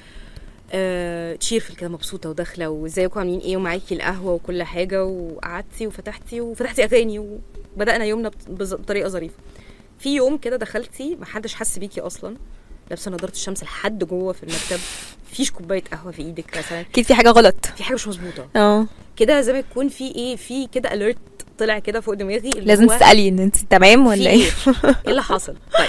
[0.72, 6.84] آه cheerful كده مبسوطة وداخلة وإزيكم؟ عاملين إيه؟ ومعاكي القهوة وكل حاجة وقعدتي وفتحتي وفتحتي
[6.84, 7.18] أغاني
[7.76, 9.34] وبدأنا يومنا بطريقة ظريفة.
[9.98, 12.36] في يوم كده دخلتي محدش حس بيكي أصلا.
[12.90, 14.78] لابسة نضاره الشمس لحد جوه في المكتب.
[15.32, 16.80] مفيش كوباية قهوة في إيدك مثلا.
[16.80, 17.66] أكيد في حاجة غلط.
[17.66, 18.48] في حاجة مش مظبوطة.
[18.56, 18.86] آه.
[19.16, 21.18] كده زي ما يكون في إيه؟ في كده اليرت
[21.58, 24.50] طلع كده فوق دماغي لازم تسألي إن أنت تمام ولا إيه؟ إيه؟
[24.84, 25.88] إيه اللي حصل؟ طيب.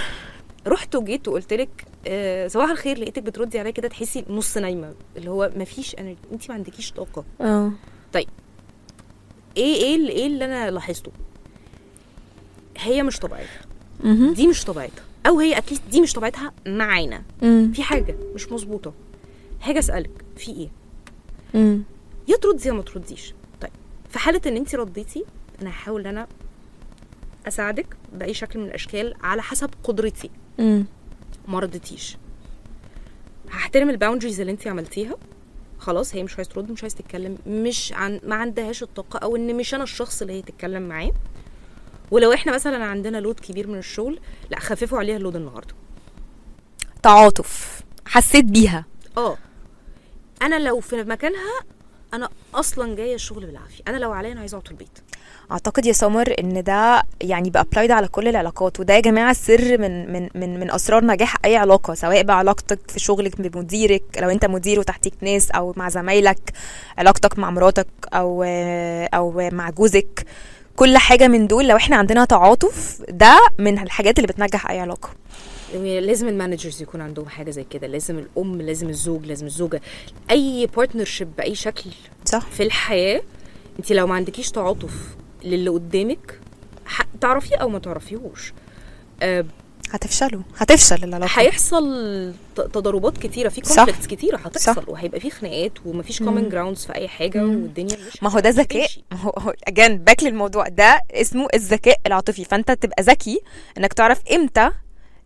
[0.68, 1.70] رحت وجيت وقلت لك
[2.08, 4.94] آه صباح الخير لقيتك بتردي عليا كده تحسي نص نايمة.
[5.18, 7.24] اللي هو ما فيش أنا أنت ما عندكيش طاقة.
[7.42, 7.72] آه.
[9.58, 11.12] إيه إيه اللي إيه اللي أنا لاحظته؟
[12.78, 13.46] هي مش طبيعية.
[14.34, 15.04] دي مش طبيعتها.
[15.28, 17.24] أو هي at least دي مش طبيعتها معانا.
[17.74, 18.94] في حاجة مش مظبوطة.
[19.60, 20.70] هاجي أسألك في إيه؟
[21.54, 21.84] مم.
[22.28, 23.34] يا تردي يا ما ترديش.
[23.62, 23.72] طيب
[24.10, 25.24] في حالة إن انت رديتي
[25.62, 26.28] أنا هحاول إن أنا
[27.48, 30.30] أساعدك بأي شكل من الأشكال على حسب قدرتي.
[30.60, 30.86] مم.
[31.48, 32.18] ما ردتيش
[33.52, 35.16] هحترم ال boundaries اللي انت عملتيها.
[35.80, 39.56] خلاص هي مش عايزة ترد مش عايزة تتكلم مش عن ما عندهاش الطاقة أو إن
[39.58, 41.12] مش أنا الشخص اللي هي تتكلم معاه.
[42.12, 44.20] ولو إحنا مثلا عندنا load كبير من الشغل
[44.50, 45.76] لا خففوا عليها ال load النهارده.
[47.04, 47.82] تعاطف.
[48.06, 48.86] حسيت بيها.
[49.18, 49.38] آه.
[50.42, 51.60] أنا لو في مكانها
[52.14, 53.84] أنا أصلا جاية الشغل بالعافية.
[53.88, 55.00] أنا لو عليا أنا عايزة أقعد في البيت.
[55.52, 58.80] أعتقد يا سمر إن ده يعني بقى applied على كل العلاقات.
[58.80, 62.92] وده يا جماعة السر من من من من أسرار نجاح أي علاقة سواء بقى علاقتك
[62.92, 66.54] في شغلك بمديرك لو أنت مدير وتحتيك ناس أو مع زمايلك
[66.98, 68.44] علاقتك مع مراتك أو
[69.14, 70.26] أو مع جوزك.
[70.80, 75.10] كل حاجة من دول لو إحنا عندنا تعاطف ده من الحاجات اللي بتنجح أي علاقة.
[75.74, 79.82] لازم ال managers يكون عندهم حاجة زي كده لازم الأم لازم الزوج لازم الزوجة.
[80.32, 81.90] أي partnership بأي شكل
[82.26, 82.46] صح.
[82.46, 83.22] في الحياة
[83.80, 84.94] انت لو ما عندكيش تعاطف
[85.44, 86.40] للي قدامك
[87.22, 88.54] تعرفيه أو ما تعرفيهوش.
[89.22, 89.46] آه،
[89.92, 93.76] هتفشلوا هتفشل العلاقة هيحصل تضاربات كتيرة في صح.
[93.76, 94.46] conflicts كتيرة صح.
[94.48, 97.50] هتحصل وهيبقى في خناقات ومفيش common grounds في أي حاجة مم.
[97.64, 98.90] والدنيا مش ما هو ده ذكاء.
[99.12, 103.40] ما هو هو again back للموضوع ده اسمه الذكاء العاطفي فأنت تبقى ذكي
[103.78, 104.72] إنك تعرف إمتى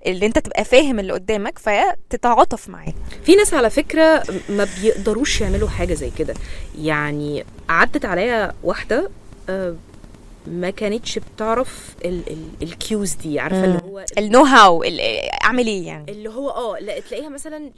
[0.06, 2.94] اللي أنت تبقى فاهم اللي قدامك فتتعاطف معاه
[3.26, 6.34] في ناس على فكرة ما بيقدروش يعملوا حاجة زي كده
[6.82, 9.10] يعني عدت عليا واحدة
[9.50, 9.76] آه،
[10.48, 11.96] ما كانتش بتعرف
[12.62, 14.84] ال cues دي عارفة اللي هو ال know how
[15.44, 17.72] اعمل إيه يعني اللي هو آه لا تلاقيها مثلا.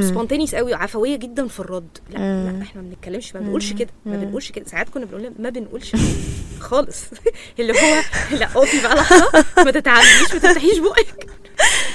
[0.00, 2.56] spontaneous قوي عفوية جدا في الرد لا مم.
[2.58, 4.16] لا إحنا ما بنتكلمش ما بنقولش كده ما.
[4.16, 5.96] بنقولش كده ساعات كنا بنقول ما بنقولش
[6.60, 7.04] خالص
[7.60, 8.02] اللي هو
[8.38, 11.26] لا اقفي بقى لحظة ما تتعامليش ما تفتحيش بقك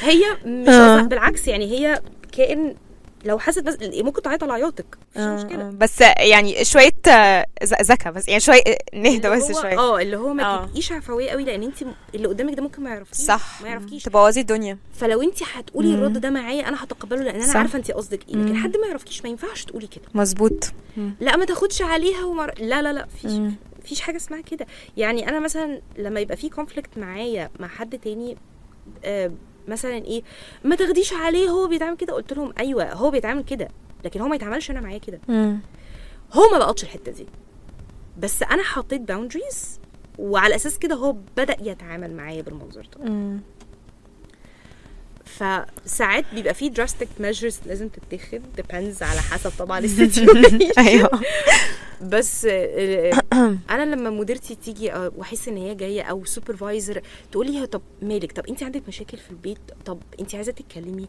[0.01, 1.01] هي مش آه.
[1.01, 2.01] بالعكس يعني هي
[2.31, 2.75] كائن
[3.25, 5.69] لو حست بس ممكن تعيط على عياطك مفيش آه، مشكلة آه.
[5.71, 7.45] بس يعني شوية آه،
[7.81, 8.61] ذكاء بس يعني شوية
[8.93, 10.65] نهدى اللي بس شوية آه اللي هو ما آه.
[10.65, 11.83] تبقيش عفوية قوي لأن انت
[12.15, 15.93] اللي قدامك ده ممكن ما يعرفكيش صح ما يعرفكيش تبوظي الدنيا فلو انت هتقولي.
[15.93, 17.57] الرد ده معايا أنا هتقبله لأن أنا صح.
[17.57, 18.55] عارفة انت قصدك إيه لكن.
[18.55, 20.71] حد ما يعرفكيش ما ينفعش تقولي كده مظبوط
[21.19, 22.53] لا ما تاخدش عليها ومر...
[22.59, 23.55] لا لا لا فيش مم.
[23.85, 24.65] فيش حاجة اسمها كده
[24.97, 28.37] يعني أنا مثلا لما يبقى في conflict معايا مع حد تاني
[29.05, 29.31] آه
[29.67, 30.21] مثلا إيه
[30.63, 33.67] ما تاخديش عليه هو بيتعامل كده قلت لهم أيوه هو بيتعامل كده
[34.05, 35.19] لكن هو ما يتعاملش أنا معاه كده.
[36.33, 37.25] هو ما لقطش الحتة دي
[38.19, 39.79] بس أنا حطيت boundaries
[40.19, 43.05] وعلى أساس كده هو بدأ يتعامل معايا بالمنظر ده.
[45.37, 48.41] فساعات بيبقى في drastic measures لازم تتاخد.
[48.57, 50.59] Depends على حسب طبعا ال situation.
[50.77, 51.21] أيوه.
[52.01, 53.11] بس آه،
[53.69, 58.31] أنا لما مديرتي تيجي آه، وأحس إن هي جاية أو supervisor تقول لي طب مالك؟
[58.31, 61.07] طب انت عندك مشاكل في البيت؟ طب انت عايزة تتكلمي؟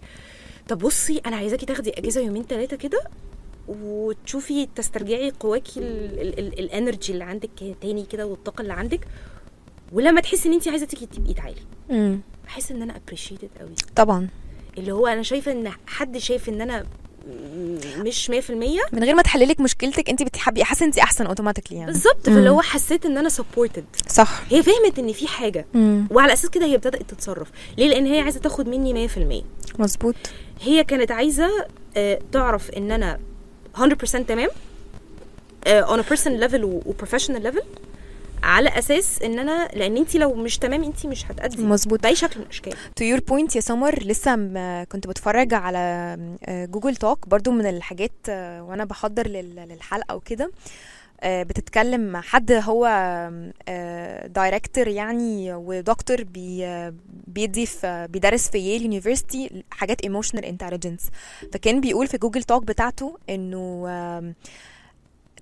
[0.68, 3.00] طب بصي أنا عايزاكي تاخدي أجازة يومين ثلاثة كده
[3.68, 7.50] وتشوفي تسترجعي قواكي ال- ال- ال- ال energy اللي عندك
[7.82, 9.00] تاني كده والطاقة اللي عندك
[9.92, 12.18] ولما تحسي إن انت عايزة تيجي تبقي تعالي.
[12.46, 13.74] بحس إن أنا appreciated قوي.
[13.96, 14.28] طبعا.
[14.78, 16.86] اللي هو أنا شايفة إن حد شايف إن أنا
[17.98, 18.50] مش 100%
[18.92, 21.92] من غير ما تحللك مشكلتك انت بتحبي حاسة انت أحسن automatically يعني.
[21.92, 24.42] بالظبط فاللي هو حسيت إن أنا supported صح.
[24.50, 26.06] هي فهمت إن في حاجة مم.
[26.10, 27.50] وعلى أساس كده هي ابتدت تتصرف.
[27.78, 29.44] ليه؟ لأن هي عايزة تاخد مني 100%
[29.78, 30.14] مظبوط.
[30.62, 31.50] هي كانت عايزة
[31.96, 33.18] آه، تعرف إن أنا
[33.76, 34.48] 100% تمام
[35.66, 37.64] آه، on a personal level و و professional level.
[38.42, 41.62] على أساس إن أنا لأن انت لو مش تمام انت مش هتأدي.
[41.62, 42.02] مظبوط.
[42.02, 42.74] بأي شكل من الأشكال.
[42.96, 44.34] to your point يا سمر لسه
[44.84, 46.16] كنت بتفرج على
[46.48, 50.52] Google Talk برضو من الحاجات آه، وأنا بحضر لل- للحلقة وكده.
[51.24, 52.86] آه، بتتكلم مع حد هو
[54.26, 56.94] director يعني ودكتور بي آه،
[57.26, 61.08] بيدي في بيدرس في Yale University حاجات emotional intelligence
[61.52, 64.34] فكان بيقول في Google Talk بتاعته إنه آم،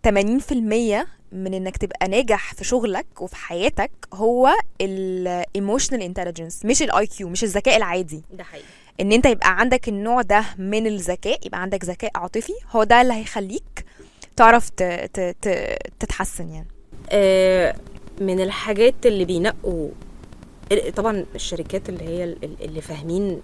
[0.08, 7.06] 80% من إنك تبقى ناجح في شغلك وفي حياتك هو ال emotional intelligence مش ال
[7.06, 8.22] IQ مش الذكاء العادي.
[8.32, 8.64] ده حقيقي.
[9.00, 13.14] إن أنت يبقى عندك النوع ده من الذكاء يبقى عندك ذكاء عاطفي هو ده اللي
[13.14, 13.84] هيخليك
[14.36, 16.66] تعرف ت- ت- ت- تتحسن يعني.
[17.10, 17.76] آه،
[18.20, 19.88] من الحاجات اللي بينقوا
[20.96, 23.40] طبعا الشركات اللي هي ال- ال- اللي فاهمين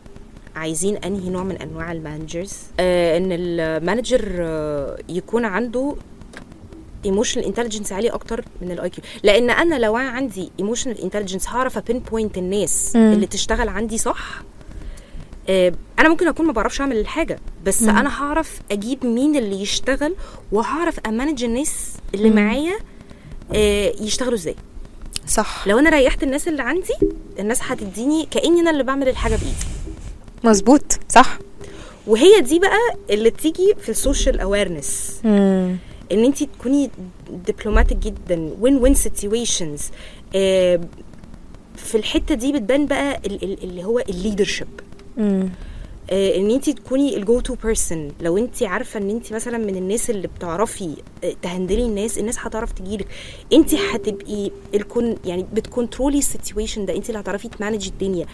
[0.57, 5.97] عايزين أنهي نوع من أنواع ال managers آه إن ال manager آه يكون عنده
[7.07, 11.79] emotional intelligence عالي أكتر من ال IQ لأن أنا لو أنا عندي emotional intelligence هعرف
[11.79, 13.13] appoint الناس مم.
[13.13, 14.43] اللي تشتغل عندي صح
[15.49, 17.97] آه، أنا ممكن أكون ما بعرفش أعمل الحاجة بس مم.
[17.97, 20.15] أنا هعرف أجيب مين اللي يشتغل
[20.53, 22.37] وهعرف أ manage الناس اللي مم.
[22.37, 22.79] معايا
[23.55, 24.57] آه، يشتغلوا إزاي
[25.29, 26.95] صح لو أنا ريحت الناس اللي عندي
[27.39, 29.67] الناس هتديني كأني أنا اللي بعمل الحاجة بإيدي
[30.45, 31.39] مظبوط صح
[32.07, 32.79] وهي دي بقى
[33.11, 35.21] اللي تيجي في ال social awareness.
[36.13, 36.91] ان انت تكوني
[37.49, 38.51] دبلوماتيك جدا.
[38.61, 39.83] win-win situations
[41.77, 44.69] في الحتة دي بتبان بقى ال- ال- اللي هو ال leadership.
[46.11, 50.11] آه، ان انت تكوني ال go-to person لو انت عارفة ان انت مثلا من الناس
[50.11, 53.07] اللي بتعرفي آه، ت handle ي الناس الناس هتعرف تجيلك.
[53.53, 56.97] انت هتبقي ال con يعني بت control ي ال situation ده.
[56.97, 58.27] انت اللي هتعرفي ت manage ي الدنيا.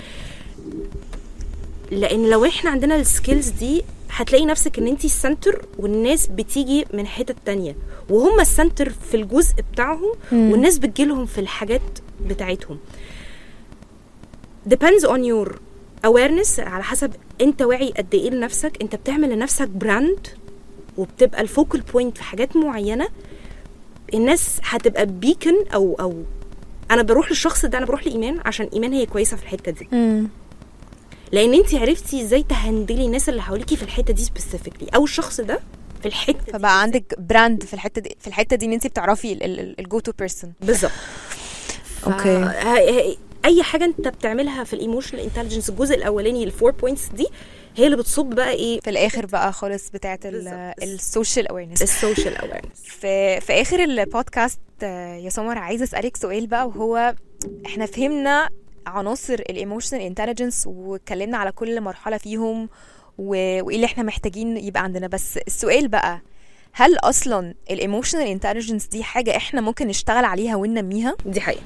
[1.90, 3.82] لأن لو إحنا عندنا ال skills دي
[4.16, 7.76] هتلاقي نفسك إن انت ال center والناس بتيجي من حتت تانية.
[8.10, 10.50] وهم ال center في الجزء بتاعهم مم.
[10.52, 11.82] والناس بتجيلهم في الحاجات
[12.28, 12.78] بتاعتهم.
[14.68, 15.52] Depends on your
[16.06, 18.82] awareness على حسب أنت واعي قد إيه لنفسك.
[18.82, 20.26] أنت بتعمل لنفسك brand
[20.96, 23.08] وبتبقى ال focal point في حاجات معينة.
[24.14, 26.22] الناس هتبقى beacon أو أو
[26.90, 29.88] أنا بروح للشخص ده أنا بروح لإيمان عشان إيمان هي كويسة في الحتة دي.
[31.32, 35.04] لأن انت عرفتي إزاي ت handle ي الناس اللي حواليكي في الحتة دي specifically أو
[35.04, 35.60] الشخص ده
[36.02, 39.32] في الحتة دي فبقى عندك brand في الحتة دي في الحتة دي ان انت بتعرفي
[39.78, 40.92] ال go-to person بالظبط.
[42.06, 42.28] okay.
[42.28, 47.08] ه- ه- أي حاجة انت بتعملها في ال emotional intelligence الجزء الأولاني ال four points
[47.08, 47.26] دي
[47.76, 50.54] هي اللي بتصب بقى إيه؟ في الآخر بقى خالص بتاعت بالظبط.
[50.82, 56.16] ال social awareness ال social awareness في في آخر البودكاست آه، يا سمر عايزة أسألك
[56.16, 57.14] سؤال بقى وهو
[57.66, 58.48] إحنا فهمنا
[58.86, 62.68] عناصر ال emotional intelligence واتكلمنا على كل مرحلة فيهم
[63.18, 65.06] وإيه اللي إحنا محتاجين يبقى عندنا.
[65.06, 66.20] بس السؤال بقى
[66.72, 71.62] هل أصلا ال emotional intelligence دي حاجة إحنا ممكن نشتغل عليها وننميها؟ دي حقيقة.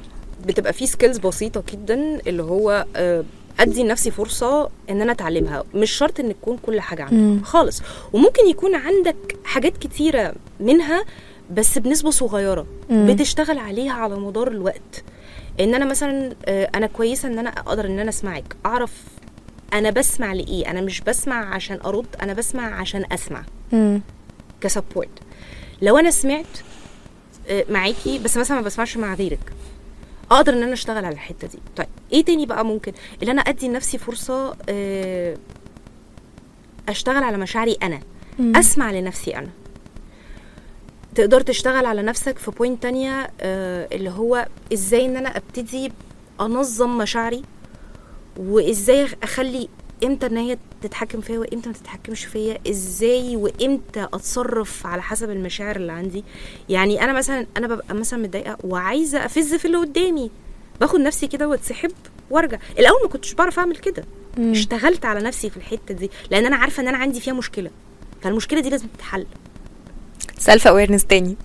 [0.47, 3.25] بتبقى في skills بسيطة جدا اللي هو آه،
[3.61, 5.65] أدي لنفسي فرصة إن أنا أتعلمها.
[5.75, 7.41] مش شرط إن تكون كل حاجة عندك مم.
[7.45, 7.83] خالص.
[8.13, 11.05] وممكن يكون عندك حاجات كتيرة منها
[11.51, 12.67] بس بنسبة صغيرة.
[12.91, 13.07] مم.
[13.15, 15.05] بتشتغل عليها على مدار الوقت.
[15.61, 18.93] ان أنا مثلا آه، أنا كويسة ان أنا أقدر ان أنا اسمعك اعرف
[19.73, 23.43] أنا بسمع لإيه أنا مش بسمع عشان ارد أنا بسمع عشان اسمع.
[24.61, 25.09] كسبورت.
[25.83, 26.47] لو أنا سمعت
[27.49, 29.53] آه، معاكي بس مثلا ما بسمعش مع غيرك
[30.31, 31.59] أقدر ان أنا اشتغل على الحتة دي.
[31.77, 35.37] طيب إيه تاني بقى ممكن؟ اللي أنا ادي لنفسي فرصة آه،
[36.89, 38.01] اشتغل على مشاعري أنا
[38.39, 38.57] مم.
[38.57, 39.49] اسمع لنفسي أنا.
[41.17, 45.93] تقدر تشتغل على نفسك في بوينت تانية آه، اللي هو إزاي إن أنا أبتدي
[46.41, 47.43] أنظم مشاعري
[48.37, 49.69] وإزاي أخلي
[50.05, 55.77] إمتى إن هي تتحكم فيا وإمتى ما تتحكمش فيا إزاي وإمتى أتصرف على حسب المشاعر
[55.77, 56.25] اللي عندي.
[56.69, 60.31] يعني أنا مثلا أنا ببقى مثلا متضايقة وعايزة أفز في اللي قدامي
[60.81, 61.93] باخد نفسي كده واتسحب
[62.31, 62.59] وأرجع.
[62.79, 64.05] الأول ما كنتش بعرف أعمل كده.
[64.39, 67.71] اشتغلت على نفسي في الحتة دي لأن أنا عارفة إن أنا عندي فيها مشكلة.
[68.23, 69.27] فالمشكلة دي لازم تتحل.
[70.47, 71.37] self awareness تاني.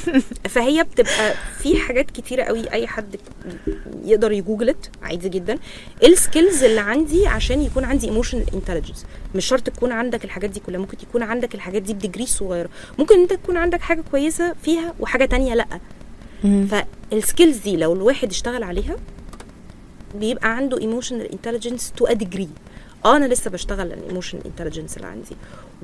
[0.54, 3.16] فهي بتبقى في حاجات كتيرة قوي أي حد
[4.04, 5.58] يقدر ي google it عادي جدا.
[6.04, 10.60] ال skills اللي عندي عشان يكون عندي emotional intelligence مش شرط تكون عندك الحاجات دي
[10.60, 12.68] كلها ممكن يكون عندك الحاجات دي ب degree صغيرة.
[12.98, 15.80] ممكن انت تكون عندك حاجة كويسة فيها وحاجة تانية لأ.
[16.42, 18.96] فال skills دي لو الواحد اشتغل عليها
[20.14, 22.48] بيبقى عنده emotional intelligence to a degree
[23.04, 25.36] آه أنا لسه بشتغل على ال emotional intelligence اللي عندي.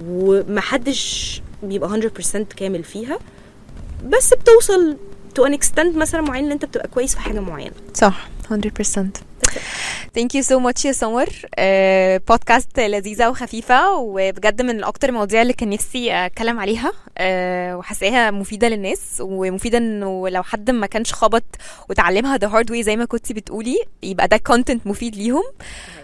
[0.07, 3.19] ومحدش بيبقى 100% كامل فيها
[4.05, 4.97] بس بتوصل
[5.35, 7.73] to an extent مثلا معين إن أنت بتبقى كويس في حاجة معينة.
[7.95, 8.29] صح.
[8.51, 9.25] 100%
[10.15, 11.29] thank you so much يا سمر.
[11.55, 16.93] آه، بودكاست لذيذة وخفيفة وبجد من أكتر المواضيع اللي كان نفسي أتكلم عليها.
[17.19, 21.45] آه، وحاساها مفيدة للناس ومفيدة إنه لو حد ما كانش خبط
[21.89, 25.45] وتعلمها the hard way زي ما كنتي بتقولي يبقى ده content مفيد ليهم.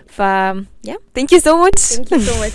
[0.07, 2.55] ف يا thank you so much thank you so much